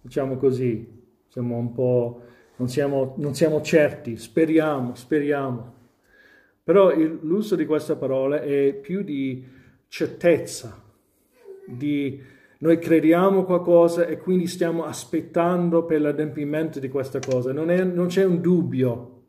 Diciamo 0.00 0.36
così, 0.36 1.04
siamo 1.28 1.56
un 1.56 1.72
po' 1.72 2.22
non 2.56 2.68
siamo, 2.68 3.14
non 3.18 3.34
siamo 3.34 3.60
certi, 3.60 4.16
speriamo, 4.16 4.94
speriamo. 4.94 5.74
Però 6.62 6.92
il, 6.92 7.18
l'uso 7.22 7.54
di 7.54 7.66
questa 7.66 7.96
parola 7.96 8.40
è 8.40 8.72
più 8.74 9.02
di 9.02 9.44
certezza, 9.88 10.82
di 11.66 12.20
noi 12.58 12.78
crediamo 12.78 13.44
qualcosa 13.44 14.06
e 14.06 14.16
quindi 14.16 14.46
stiamo 14.46 14.84
aspettando 14.84 15.84
per 15.84 16.00
l'adempimento 16.00 16.80
di 16.80 16.88
questa 16.88 17.18
cosa. 17.18 17.52
Non, 17.52 17.70
è, 17.70 17.84
non 17.84 18.06
c'è 18.06 18.24
un 18.24 18.40
dubbio, 18.40 19.24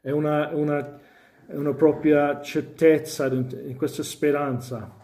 è 0.00 0.10
una, 0.10 0.50
una, 0.54 1.00
una 1.48 1.74
propria 1.74 2.40
certezza 2.40 3.26
in 3.26 3.74
questa 3.76 4.02
speranza. 4.02 4.97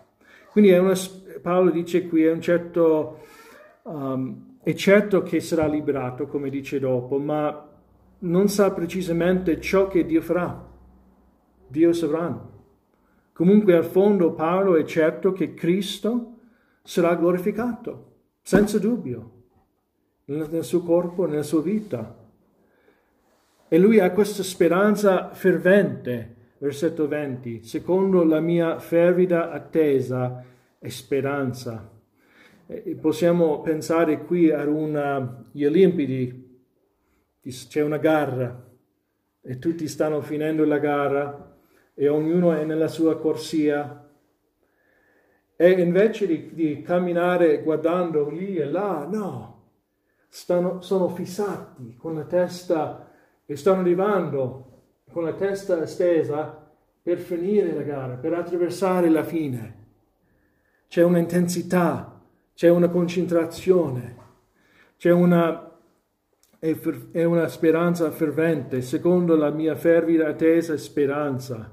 Quindi 0.54 0.70
una, 0.70 0.94
Paolo 1.42 1.70
dice 1.70 2.06
qui 2.06 2.22
è 2.22 2.30
un 2.30 2.40
certo... 2.40 3.22
Um, 3.82 4.52
è 4.62 4.72
certo 4.74 5.22
che 5.22 5.40
sarà 5.40 5.66
liberato, 5.66 6.28
come 6.28 6.48
dice 6.48 6.78
dopo, 6.78 7.18
ma 7.18 7.70
non 8.20 8.48
sa 8.48 8.70
precisamente 8.70 9.60
ciò 9.60 9.88
che 9.88 10.06
Dio 10.06 10.22
farà. 10.22 10.64
Dio 11.66 11.92
sovrano. 11.92 12.52
Comunque 13.32 13.74
al 13.74 13.84
fondo 13.84 14.32
Paolo 14.32 14.76
è 14.76 14.84
certo 14.84 15.32
che 15.32 15.54
Cristo 15.54 16.36
sarà 16.84 17.16
glorificato, 17.16 18.12
senza 18.42 18.78
dubbio, 18.78 19.32
nel 20.26 20.62
suo 20.62 20.82
corpo, 20.82 21.26
nella 21.26 21.42
sua 21.42 21.62
vita. 21.62 22.16
E 23.66 23.78
lui 23.78 23.98
ha 23.98 24.12
questa 24.12 24.44
speranza 24.44 25.30
fervente, 25.30 26.36
versetto 26.64 27.06
20, 27.06 27.62
secondo 27.62 28.24
la 28.24 28.40
mia 28.40 28.78
fervida 28.78 29.50
attesa 29.50 30.42
e 30.78 30.88
speranza. 30.88 31.92
Possiamo 32.98 33.60
pensare 33.60 34.24
qui 34.24 34.50
a 34.50 34.66
una, 34.66 35.44
gli 35.52 35.66
Olimpiadi, 35.66 36.62
c'è 37.42 37.82
una 37.82 37.98
gara 37.98 38.66
e 39.42 39.58
tutti 39.58 39.86
stanno 39.86 40.22
finendo 40.22 40.64
la 40.64 40.78
gara 40.78 41.54
e 41.92 42.08
ognuno 42.08 42.54
è 42.54 42.64
nella 42.64 42.88
sua 42.88 43.18
corsia 43.18 44.08
e 45.56 45.70
invece 45.70 46.26
di, 46.26 46.54
di 46.54 46.80
camminare 46.80 47.62
guardando 47.62 48.30
lì 48.30 48.56
e 48.56 48.64
là, 48.64 49.06
no, 49.06 49.64
stanno, 50.30 50.80
sono 50.80 51.10
fissati 51.10 51.94
con 51.98 52.14
la 52.14 52.24
testa 52.24 53.12
e 53.44 53.54
stanno 53.54 53.80
arrivando 53.82 54.73
con 55.14 55.22
la 55.22 55.34
testa 55.34 55.86
stesa 55.86 56.60
per 57.00 57.18
finire 57.18 57.72
la 57.72 57.82
gara, 57.82 58.14
per 58.14 58.34
attraversare 58.34 59.08
la 59.08 59.22
fine. 59.22 59.82
C'è 60.88 61.04
un'intensità, 61.04 62.20
c'è 62.52 62.68
una 62.68 62.88
concentrazione, 62.88 64.16
c'è 64.96 65.12
una, 65.12 65.70
è 66.58 67.22
una 67.22 67.46
speranza 67.46 68.10
fervente, 68.10 68.82
secondo 68.82 69.36
la 69.36 69.50
mia 69.50 69.76
fervida 69.76 70.26
attesa 70.26 70.72
e 70.72 70.78
speranza. 70.78 71.72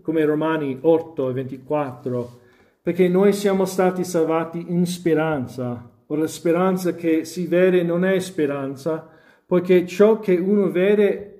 Come 0.00 0.24
Romani 0.24 0.78
8 0.80 1.30
e 1.30 1.32
24, 1.32 2.40
perché 2.82 3.08
noi 3.08 3.32
siamo 3.32 3.64
stati 3.64 4.04
salvati 4.04 4.64
in 4.68 4.86
speranza, 4.86 5.90
o 6.06 6.14
la 6.14 6.28
speranza 6.28 6.94
che 6.94 7.24
si 7.24 7.48
vede 7.48 7.82
non 7.82 8.04
è 8.04 8.20
speranza, 8.20 9.10
poiché 9.44 9.84
ciò 9.88 10.20
che 10.20 10.36
uno 10.36 10.70
vede 10.70 11.35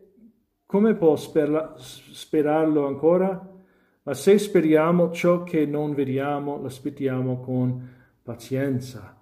come 0.66 0.94
può 0.94 1.14
sperla, 1.14 1.76
sperarlo 1.78 2.86
ancora? 2.86 3.54
Ma 4.02 4.14
se 4.14 4.36
speriamo 4.38 5.12
ciò 5.12 5.44
che 5.44 5.64
non 5.64 5.94
vediamo, 5.94 6.60
l'aspettiamo 6.60 7.40
con 7.40 7.88
pazienza. 8.22 9.20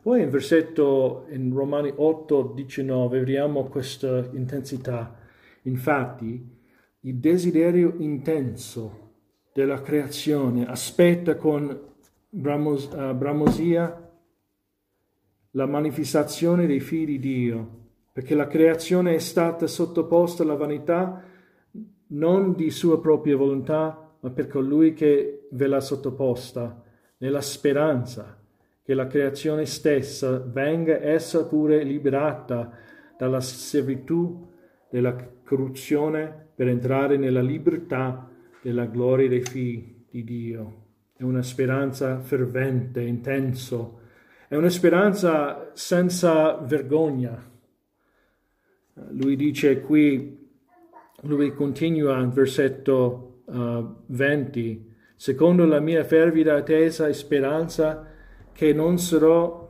Poi 0.00 0.22
in 0.22 0.30
versetto 0.30 1.26
in 1.30 1.52
Romani 1.52 1.92
8, 1.94 2.52
19 2.54 3.18
vediamo 3.18 3.64
questa 3.64 4.26
intensità. 4.32 5.14
Infatti, 5.62 6.56
il 7.00 7.16
desiderio 7.16 7.94
intenso 7.98 9.10
della 9.52 9.82
creazione 9.82 10.66
aspetta 10.66 11.36
con 11.36 11.78
bramos, 12.28 12.84
uh, 12.86 13.14
bramosia 13.14 14.10
la 15.52 15.66
manifestazione 15.66 16.66
dei 16.66 16.80
figli 16.80 17.18
di 17.18 17.18
Dio 17.18 17.87
perché 18.18 18.34
la 18.34 18.48
creazione 18.48 19.14
è 19.14 19.18
stata 19.18 19.68
sottoposta 19.68 20.42
alla 20.42 20.56
vanità 20.56 21.22
non 22.08 22.52
di 22.56 22.68
sua 22.68 23.00
propria 23.00 23.36
volontà, 23.36 24.16
ma 24.18 24.30
per 24.30 24.48
colui 24.48 24.92
che 24.92 25.46
ve 25.52 25.66
l'ha 25.68 25.78
sottoposta, 25.78 26.82
nella 27.18 27.40
speranza 27.40 28.36
che 28.82 28.94
la 28.94 29.06
creazione 29.06 29.66
stessa 29.66 30.36
venga 30.44 31.00
essa 31.00 31.46
pure 31.46 31.84
liberata 31.84 32.72
dalla 33.16 33.40
servitù 33.40 34.48
della 34.90 35.14
corruzione 35.44 36.48
per 36.56 36.66
entrare 36.66 37.18
nella 37.18 37.40
libertà 37.40 38.28
della 38.60 38.86
gloria 38.86 39.28
dei 39.28 39.42
figli 39.42 40.06
di 40.10 40.24
Dio. 40.24 40.86
È 41.16 41.22
una 41.22 41.42
speranza 41.42 42.18
fervente, 42.18 43.00
intenso, 43.00 44.00
è 44.48 44.56
una 44.56 44.70
speranza 44.70 45.70
senza 45.72 46.56
vergogna, 46.56 47.48
lui 49.10 49.36
dice 49.36 49.80
qui, 49.80 50.36
lui 51.22 51.52
continua 51.52 52.18
in 52.18 52.30
versetto 52.30 53.42
uh, 53.46 53.94
20, 54.06 54.94
secondo 55.16 55.64
la 55.64 55.80
mia 55.80 56.04
fervida 56.04 56.56
attesa 56.56 57.08
e 57.08 57.12
speranza 57.12 58.06
che 58.52 58.72
non 58.72 58.98
sarò 58.98 59.68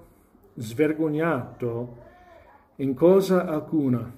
svergognato 0.55 1.97
in 2.77 2.95
cosa 2.95 3.47
alcuna. 3.47 4.14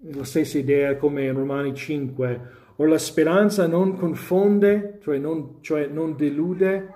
La 0.00 0.24
stessa 0.24 0.58
idea 0.58 0.96
come 0.96 1.24
in 1.24 1.34
Romani 1.34 1.74
5, 1.74 2.40
o 2.76 2.84
la 2.84 2.98
speranza 2.98 3.66
non 3.66 3.96
confonde, 3.96 4.98
cioè 5.02 5.18
non, 5.18 5.56
cioè 5.60 5.86
non 5.88 6.14
delude, 6.14 6.92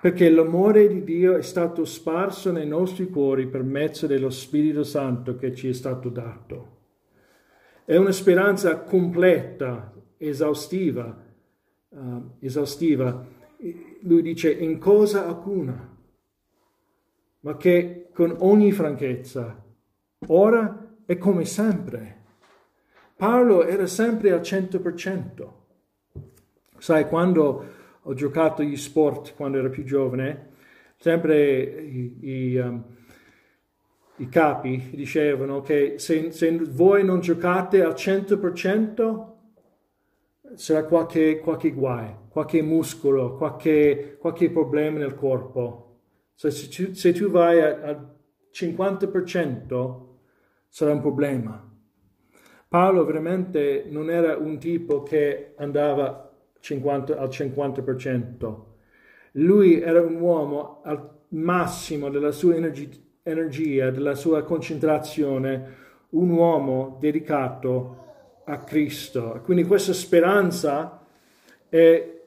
perché 0.00 0.30
l'amore 0.30 0.88
di 0.88 1.04
Dio 1.04 1.36
è 1.36 1.42
stato 1.42 1.84
sparso 1.84 2.50
nei 2.50 2.66
nostri 2.66 3.10
cuori 3.10 3.46
per 3.46 3.62
mezzo 3.62 4.06
dello 4.06 4.30
Spirito 4.30 4.82
Santo 4.82 5.36
che 5.36 5.54
ci 5.54 5.68
è 5.68 5.72
stato 5.74 6.08
dato. 6.08 6.78
È 7.84 7.96
una 7.96 8.12
speranza 8.12 8.80
completa, 8.80 9.92
esaustiva, 10.16 11.22
uh, 11.88 12.30
esaustiva. 12.38 13.26
Lui 14.02 14.22
dice 14.22 14.50
in 14.50 14.78
cosa 14.78 15.26
alcuna, 15.26 15.96
ma 17.40 17.56
che 17.58 18.08
con 18.14 18.34
ogni 18.38 18.72
franchezza, 18.72 19.62
ora 20.28 20.94
e 21.04 21.18
come 21.18 21.44
sempre. 21.44 22.16
Paolo 23.16 23.66
era 23.66 23.86
sempre 23.86 24.32
al 24.32 24.40
100%. 24.40 25.52
Sai, 26.78 27.06
quando 27.06 27.78
ho 28.10 28.14
giocato 28.14 28.64
gli 28.64 28.76
sport 28.76 29.36
quando 29.36 29.58
ero 29.58 29.70
più 29.70 29.84
giovane, 29.84 30.48
sempre 30.96 31.70
i, 31.80 32.16
i, 32.22 32.56
um, 32.56 32.82
i 34.16 34.28
capi 34.28 34.90
dicevano 34.94 35.60
che 35.60 35.94
se, 35.98 36.32
se, 36.32 36.58
voi 36.58 37.04
non 37.04 37.20
giocate 37.20 37.84
al 37.84 37.92
100% 37.92 39.28
sarà 40.54 40.84
qualche, 40.86 41.38
qualche 41.38 41.70
guai, 41.70 42.12
qualche 42.28 42.62
muscolo, 42.62 43.36
qualche, 43.36 44.16
qualche 44.18 44.50
problema 44.50 44.98
nel 44.98 45.14
corpo. 45.14 45.98
Se, 46.34 46.50
se, 46.50 46.66
tu, 46.68 46.92
se 46.92 47.12
tu 47.12 47.30
vai 47.30 47.60
al 47.60 48.12
50% 48.52 50.00
sarà 50.66 50.92
un 50.92 51.00
problema. 51.00 51.64
Paolo 52.66 53.04
veramente 53.04 53.86
non 53.88 54.10
era 54.10 54.36
un 54.36 54.58
tipo 54.58 55.04
che 55.04 55.54
andava 55.56 56.29
50, 56.60 57.16
al 57.16 57.28
50%. 57.28 58.64
Lui 59.32 59.80
era 59.80 60.00
un 60.00 60.20
uomo 60.20 60.80
al 60.84 61.18
massimo 61.28 62.10
della 62.10 62.32
sua 62.32 62.54
energia, 63.22 63.90
della 63.90 64.14
sua 64.14 64.42
concentrazione, 64.42 65.76
un 66.10 66.30
uomo 66.30 66.96
dedicato 67.00 67.96
a 68.44 68.58
Cristo. 68.58 69.40
Quindi 69.44 69.64
questa 69.64 69.92
speranza 69.92 71.06
è 71.68 72.18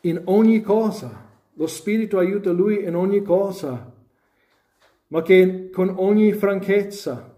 in 0.00 0.20
ogni 0.24 0.60
cosa. 0.60 1.22
Lo 1.54 1.66
Spirito 1.66 2.18
aiuta 2.18 2.50
lui 2.50 2.84
in 2.84 2.94
ogni 2.96 3.22
cosa, 3.22 3.92
ma 5.06 5.22
che 5.22 5.70
con 5.70 5.94
ogni 5.96 6.32
franchezza. 6.32 7.32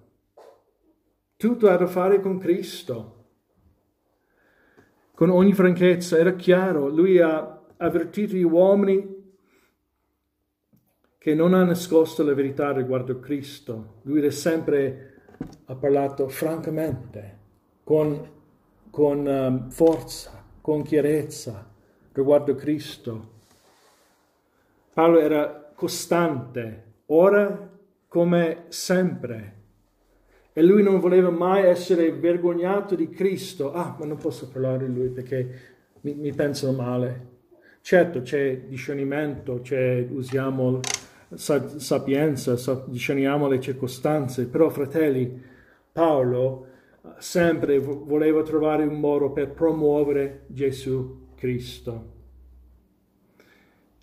Tutto 1.36 1.68
ha 1.68 1.74
a 1.74 1.76
che 1.76 1.86
fare 1.86 2.20
con 2.20 2.38
Cristo 2.38 3.15
con 5.16 5.30
ogni 5.30 5.54
franchezza, 5.54 6.18
era 6.18 6.34
chiaro, 6.34 6.88
lui 6.88 7.18
ha 7.20 7.62
avvertito 7.78 8.36
gli 8.36 8.42
uomini 8.42 9.14
che 11.16 11.34
non 11.34 11.54
ha 11.54 11.64
nascosto 11.64 12.22
la 12.22 12.34
verità 12.34 12.70
riguardo 12.72 13.18
Cristo. 13.18 14.00
Lui 14.02 14.24
ha 14.26 14.30
sempre 14.30 15.14
ha 15.64 15.74
parlato 15.74 16.28
francamente, 16.28 17.38
con, 17.82 18.30
con 18.90 19.26
um, 19.26 19.70
forza, 19.70 20.44
con 20.60 20.82
chiarezza 20.82 21.66
riguardo 22.12 22.54
Cristo. 22.54 23.30
Paolo 24.92 25.18
era 25.18 25.72
costante, 25.74 26.92
ora 27.06 27.70
come 28.06 28.64
sempre. 28.68 29.55
E 30.58 30.62
lui 30.62 30.82
non 30.82 31.00
voleva 31.00 31.28
mai 31.28 31.66
essere 31.66 32.10
vergognato 32.12 32.94
di 32.94 33.10
Cristo. 33.10 33.74
Ah, 33.74 33.94
ma 33.98 34.06
non 34.06 34.16
posso 34.16 34.48
parlare 34.48 34.86
di 34.86 34.94
lui 34.94 35.08
perché 35.10 35.50
mi, 36.00 36.14
mi 36.14 36.32
pensano 36.32 36.72
male. 36.72 37.26
Certo, 37.82 38.22
c'è 38.22 38.62
discernimento, 38.62 39.60
c'è, 39.60 40.06
usiamo 40.08 40.80
sapienza, 41.34 42.84
discerniamo 42.86 43.48
le 43.48 43.60
circostanze, 43.60 44.46
però 44.46 44.70
fratelli, 44.70 45.42
Paolo 45.92 46.68
sempre 47.18 47.78
voleva 47.78 48.42
trovare 48.42 48.84
un 48.84 48.98
modo 48.98 49.32
per 49.32 49.50
promuovere 49.50 50.44
Gesù 50.46 51.26
Cristo. 51.34 52.12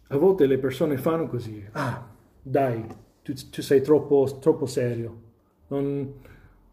A 0.10 0.18
volte 0.18 0.46
le 0.46 0.60
persone 0.60 0.98
fanno 0.98 1.26
così, 1.26 1.68
ah, 1.72 2.12
dai, 2.44 2.86
tu, 3.24 3.34
tu 3.50 3.62
sei 3.64 3.82
troppo, 3.82 4.38
troppo 4.40 4.68
serio, 4.68 5.22
non, 5.70 6.22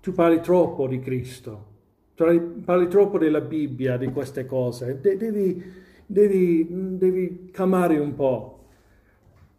tu 0.01 0.13
parli 0.13 0.41
troppo 0.41 0.87
di 0.87 0.99
Cristo, 1.01 1.67
parli 2.15 2.89
troppo 2.89 3.19
della 3.19 3.41
Bibbia, 3.41 3.97
di 3.97 4.11
queste 4.11 4.47
cose, 4.47 5.01
De- 5.01 5.17
devi, 5.17 5.63
devi, 6.07 6.67
devi 6.99 7.51
calmare 7.51 7.99
un 7.99 8.15
po'. 8.15 8.57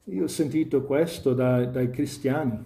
Io 0.05 0.23
ho 0.23 0.27
sentito 0.27 0.83
questo 0.83 1.33
da, 1.33 1.65
dai 1.65 1.89
cristiani, 1.89 2.63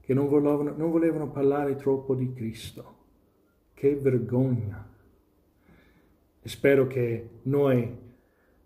che 0.00 0.14
non 0.14 0.28
volevano, 0.28 0.74
non 0.76 0.90
volevano 0.90 1.28
parlare 1.28 1.74
troppo 1.74 2.14
di 2.14 2.32
Cristo. 2.32 2.94
Che 3.74 3.96
vergogna. 3.96 4.88
E 6.40 6.48
spero 6.48 6.86
che 6.86 7.28
noi 7.42 7.94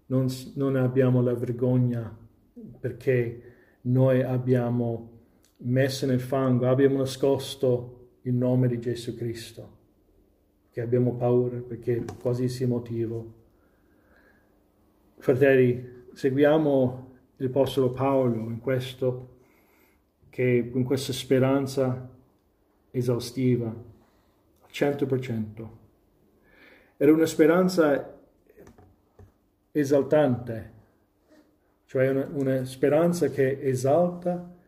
non, 0.06 0.26
non 0.54 0.76
abbiamo 0.76 1.22
la 1.22 1.34
vergogna 1.34 2.16
perché 2.78 3.42
noi 3.82 4.22
abbiamo 4.22 5.19
messo 5.62 6.06
nel 6.06 6.20
fango, 6.20 6.68
abbiamo 6.68 6.98
nascosto 6.98 8.08
il 8.22 8.34
nome 8.34 8.68
di 8.68 8.78
Gesù 8.78 9.14
Cristo, 9.14 9.78
che 10.70 10.80
abbiamo 10.80 11.14
paura 11.14 11.58
perché 11.58 12.04
qualsiasi 12.20 12.66
motivo. 12.66 13.38
Fratelli, 15.18 16.04
seguiamo 16.12 17.08
l'Apostolo 17.36 17.90
Paolo 17.90 18.48
in 18.48 18.60
questo, 18.60 19.38
che 20.30 20.70
in 20.72 20.84
questa 20.84 21.12
speranza 21.12 22.08
esaustiva, 22.90 23.68
al 23.68 24.68
100%. 24.70 25.68
Era 26.96 27.12
una 27.12 27.26
speranza 27.26 28.18
esaltante, 29.72 30.72
cioè 31.86 32.08
una, 32.10 32.28
una 32.32 32.64
speranza 32.64 33.28
che 33.28 33.58
esalta 33.60 34.58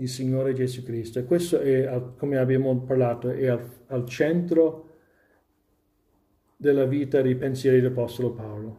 il 0.00 0.08
Signore 0.08 0.52
Gesù 0.54 0.82
Cristo. 0.82 1.18
E 1.18 1.24
questo 1.24 1.60
è, 1.60 2.02
come 2.16 2.38
abbiamo 2.38 2.76
parlato, 2.80 3.30
è 3.30 3.46
al, 3.46 3.68
al 3.86 4.06
centro 4.06 4.88
della 6.56 6.84
vita 6.84 7.22
dei 7.22 7.36
pensieri 7.36 7.80
dell'Apostolo 7.80 8.32
Paolo. 8.32 8.78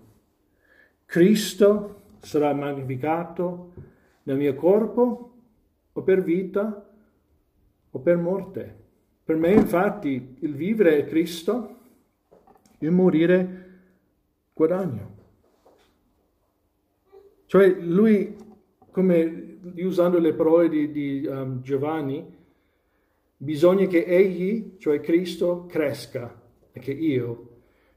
Cristo 1.05 2.01
sarà 2.19 2.53
magnificato 2.53 3.73
nel 4.23 4.37
mio 4.37 4.53
corpo 4.55 5.33
o 5.91 6.01
per 6.03 6.23
vita 6.23 6.89
o 7.89 7.99
per 7.99 8.17
morte. 8.17 8.79
Per 9.23 9.35
me 9.35 9.51
infatti 9.51 10.37
il 10.39 10.55
vivere 10.55 10.97
è 10.97 11.05
Cristo, 11.05 11.77
il 12.79 12.91
morire 12.91 13.69
guadagno. 14.53 15.19
Cioè 17.45 17.69
lui, 17.79 18.35
come 18.91 19.50
usando 19.77 20.19
le 20.19 20.33
parole 20.33 20.69
di, 20.69 20.91
di 20.91 21.25
um, 21.25 21.61
Giovanni, 21.61 22.25
bisogna 23.37 23.85
che 23.87 24.03
egli, 24.05 24.75
cioè 24.77 24.99
Cristo, 24.99 25.65
cresca 25.67 26.39
e 26.71 26.79
che 26.79 26.91
io 26.91 27.49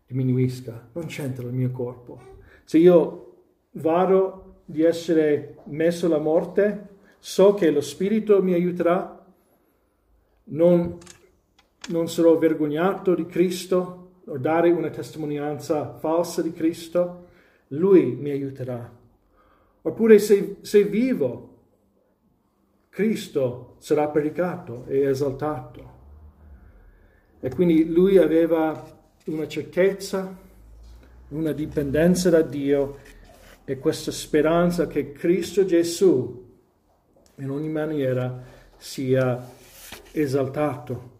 diminuisca. 0.06 0.90
Non 0.92 1.06
c'entra 1.06 1.46
il 1.46 1.52
mio 1.52 1.70
corpo. 1.70 2.20
Se 2.64 2.78
io 2.78 3.34
vado 3.72 4.62
di 4.64 4.82
essere 4.82 5.58
messo 5.64 6.06
alla 6.06 6.18
morte, 6.18 6.88
so 7.18 7.54
che 7.54 7.70
lo 7.70 7.80
Spirito 7.80 8.42
mi 8.42 8.52
aiuterà, 8.52 9.24
non, 10.44 10.98
non 11.88 12.08
sarò 12.08 12.36
vergognato 12.38 13.14
di 13.14 13.26
Cristo 13.26 14.00
o 14.26 14.38
dare 14.38 14.70
una 14.70 14.90
testimonianza 14.90 15.94
falsa 15.94 16.42
di 16.42 16.52
Cristo, 16.52 17.26
Lui 17.68 18.14
mi 18.14 18.30
aiuterà. 18.30 18.90
Oppure 19.82 20.18
se, 20.18 20.56
se 20.62 20.84
vivo, 20.84 21.53
Cristo 22.95 23.74
sarà 23.78 24.07
predicato 24.07 24.84
e 24.86 25.01
esaltato. 25.01 25.92
E 27.40 27.51
quindi 27.51 27.90
lui 27.90 28.18
aveva 28.18 28.86
una 29.24 29.49
certezza, 29.49 30.32
una 31.30 31.51
dipendenza 31.51 32.30
da 32.30 32.42
Dio 32.42 32.99
e 33.64 33.78
questa 33.80 34.12
speranza 34.12 34.86
che 34.86 35.11
Cristo 35.11 35.64
Gesù 35.64 36.53
in 37.34 37.51
ogni 37.51 37.68
maniera 37.68 38.40
sia 38.76 39.45
esaltato. 40.12 41.11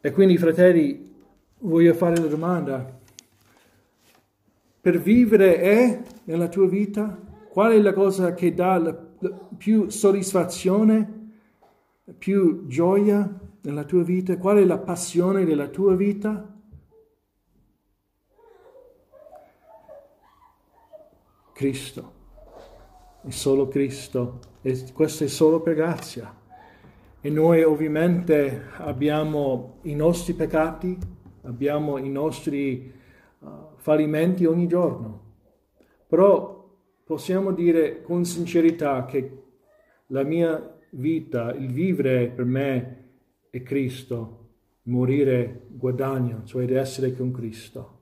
E 0.00 0.12
quindi, 0.12 0.38
fratelli, 0.38 1.14
voglio 1.58 1.92
fare 1.92 2.16
la 2.16 2.26
domanda, 2.26 2.98
per 4.80 4.98
vivere 4.98 5.60
è 5.60 6.02
nella 6.24 6.48
tua 6.48 6.66
vita? 6.66 7.20
Qual 7.50 7.72
è 7.72 7.78
la 7.78 7.92
cosa 7.92 8.32
che 8.32 8.54
dà 8.54 8.78
la, 8.78 9.08
più 9.56 9.88
soddisfazione, 9.88 11.32
più 12.18 12.66
gioia 12.66 13.38
nella 13.62 13.84
tua 13.84 14.02
vita? 14.02 14.36
Qual 14.38 14.56
è 14.56 14.64
la 14.64 14.78
passione 14.78 15.44
della 15.44 15.68
tua 15.68 15.94
vita? 15.94 16.54
Cristo. 21.52 22.12
È 23.22 23.30
solo 23.30 23.68
Cristo. 23.68 24.40
E 24.62 24.92
questo 24.94 25.24
è 25.24 25.26
solo 25.26 25.60
per 25.60 25.74
grazia. 25.74 26.34
E 27.20 27.28
noi 27.28 27.62
ovviamente 27.62 28.68
abbiamo 28.78 29.78
i 29.82 29.94
nostri 29.94 30.32
peccati, 30.32 30.98
abbiamo 31.42 31.98
i 31.98 32.08
nostri 32.08 32.90
uh, 33.40 33.48
fallimenti 33.76 34.46
ogni 34.46 34.66
giorno. 34.66 35.20
Però 36.06 36.59
possiamo 37.10 37.50
dire 37.50 38.02
con 38.02 38.24
sincerità 38.24 39.04
che 39.04 39.38
la 40.10 40.22
mia 40.22 40.78
vita, 40.90 41.52
il 41.54 41.72
vivere 41.72 42.28
per 42.28 42.44
me 42.44 43.08
è 43.50 43.64
Cristo, 43.64 44.50
morire 44.82 45.62
guadagno, 45.70 46.44
cioè 46.44 46.66
di 46.66 46.74
essere 46.74 47.16
con 47.16 47.32
Cristo. 47.32 47.98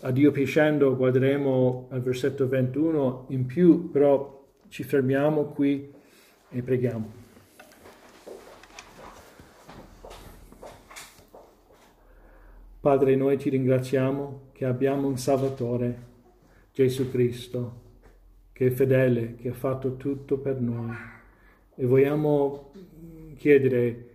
A 0.00 0.10
Dio 0.10 0.32
piacendo 0.32 0.96
guarderemo 0.96 1.86
al 1.92 2.00
versetto 2.00 2.48
21 2.48 3.26
in 3.28 3.46
più, 3.46 3.92
però 3.92 4.44
ci 4.66 4.82
fermiamo 4.82 5.44
qui 5.44 5.92
e 6.48 6.62
preghiamo. 6.62 7.12
Padre, 12.80 13.14
noi 13.14 13.36
ti 13.36 13.50
ringraziamo 13.50 14.48
che 14.50 14.64
abbiamo 14.64 15.06
un 15.06 15.16
Salvatore, 15.16 16.08
Gesù 16.72 17.08
Cristo, 17.08 17.88
che 18.60 18.66
è 18.66 18.70
fedele, 18.72 19.36
che 19.36 19.48
ha 19.48 19.54
fatto 19.54 19.96
tutto 19.96 20.36
per 20.36 20.60
noi. 20.60 20.94
E 21.76 21.86
vogliamo 21.86 22.72
chiedere 23.36 24.08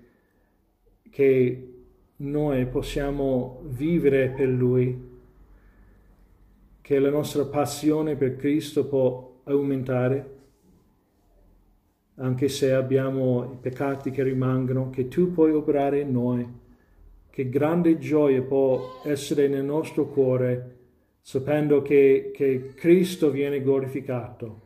che 1.10 1.74
noi 2.18 2.68
possiamo 2.68 3.64
vivere 3.64 4.30
per 4.30 4.48
Lui, 4.48 5.14
che 6.80 7.00
la 7.00 7.10
nostra 7.10 7.46
passione 7.46 8.16
per 8.16 8.36
Cristo 8.36 8.86
può 8.86 9.40
aumentare, 9.46 10.36
anche 12.18 12.48
se 12.48 12.72
abbiamo 12.72 13.52
i 13.52 13.58
peccati 13.60 14.12
che 14.12 14.22
rimangono, 14.22 14.92
che 14.92 15.08
tu 15.08 15.32
puoi 15.32 15.54
operare 15.54 16.02
in 16.02 16.12
noi 16.12 16.48
che 17.32 17.50
grande 17.50 17.98
gioia 17.98 18.44
può 18.44 19.02
essere 19.04 19.48
nel 19.48 19.66
nostro 19.66 20.06
cuore 20.06 20.75
sapendo 21.28 21.82
che, 21.82 22.30
che 22.32 22.74
Cristo 22.76 23.32
viene 23.32 23.60
glorificato. 23.60 24.62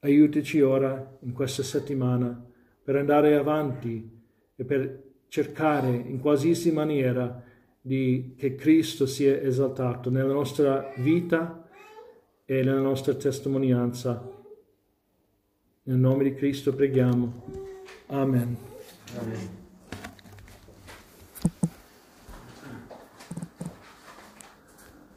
Aiutaci 0.00 0.60
ora 0.60 1.16
in 1.20 1.32
questa 1.32 1.62
settimana 1.62 2.44
per 2.82 2.96
andare 2.96 3.36
avanti 3.36 4.10
e 4.56 4.64
per 4.64 5.02
cercare 5.28 5.90
in 5.90 6.18
qualsiasi 6.18 6.72
maniera 6.72 7.40
di, 7.80 8.34
che 8.36 8.56
Cristo 8.56 9.06
sia 9.06 9.40
esaltato 9.40 10.10
nella 10.10 10.32
nostra 10.32 10.92
vita 10.96 11.68
e 12.44 12.64
nella 12.64 12.80
nostra 12.80 13.14
testimonianza. 13.14 14.28
Nel 15.84 15.98
nome 15.98 16.24
di 16.24 16.34
Cristo 16.34 16.74
preghiamo. 16.74 17.44
Amen. 18.08 18.56
Amen. 19.16 19.59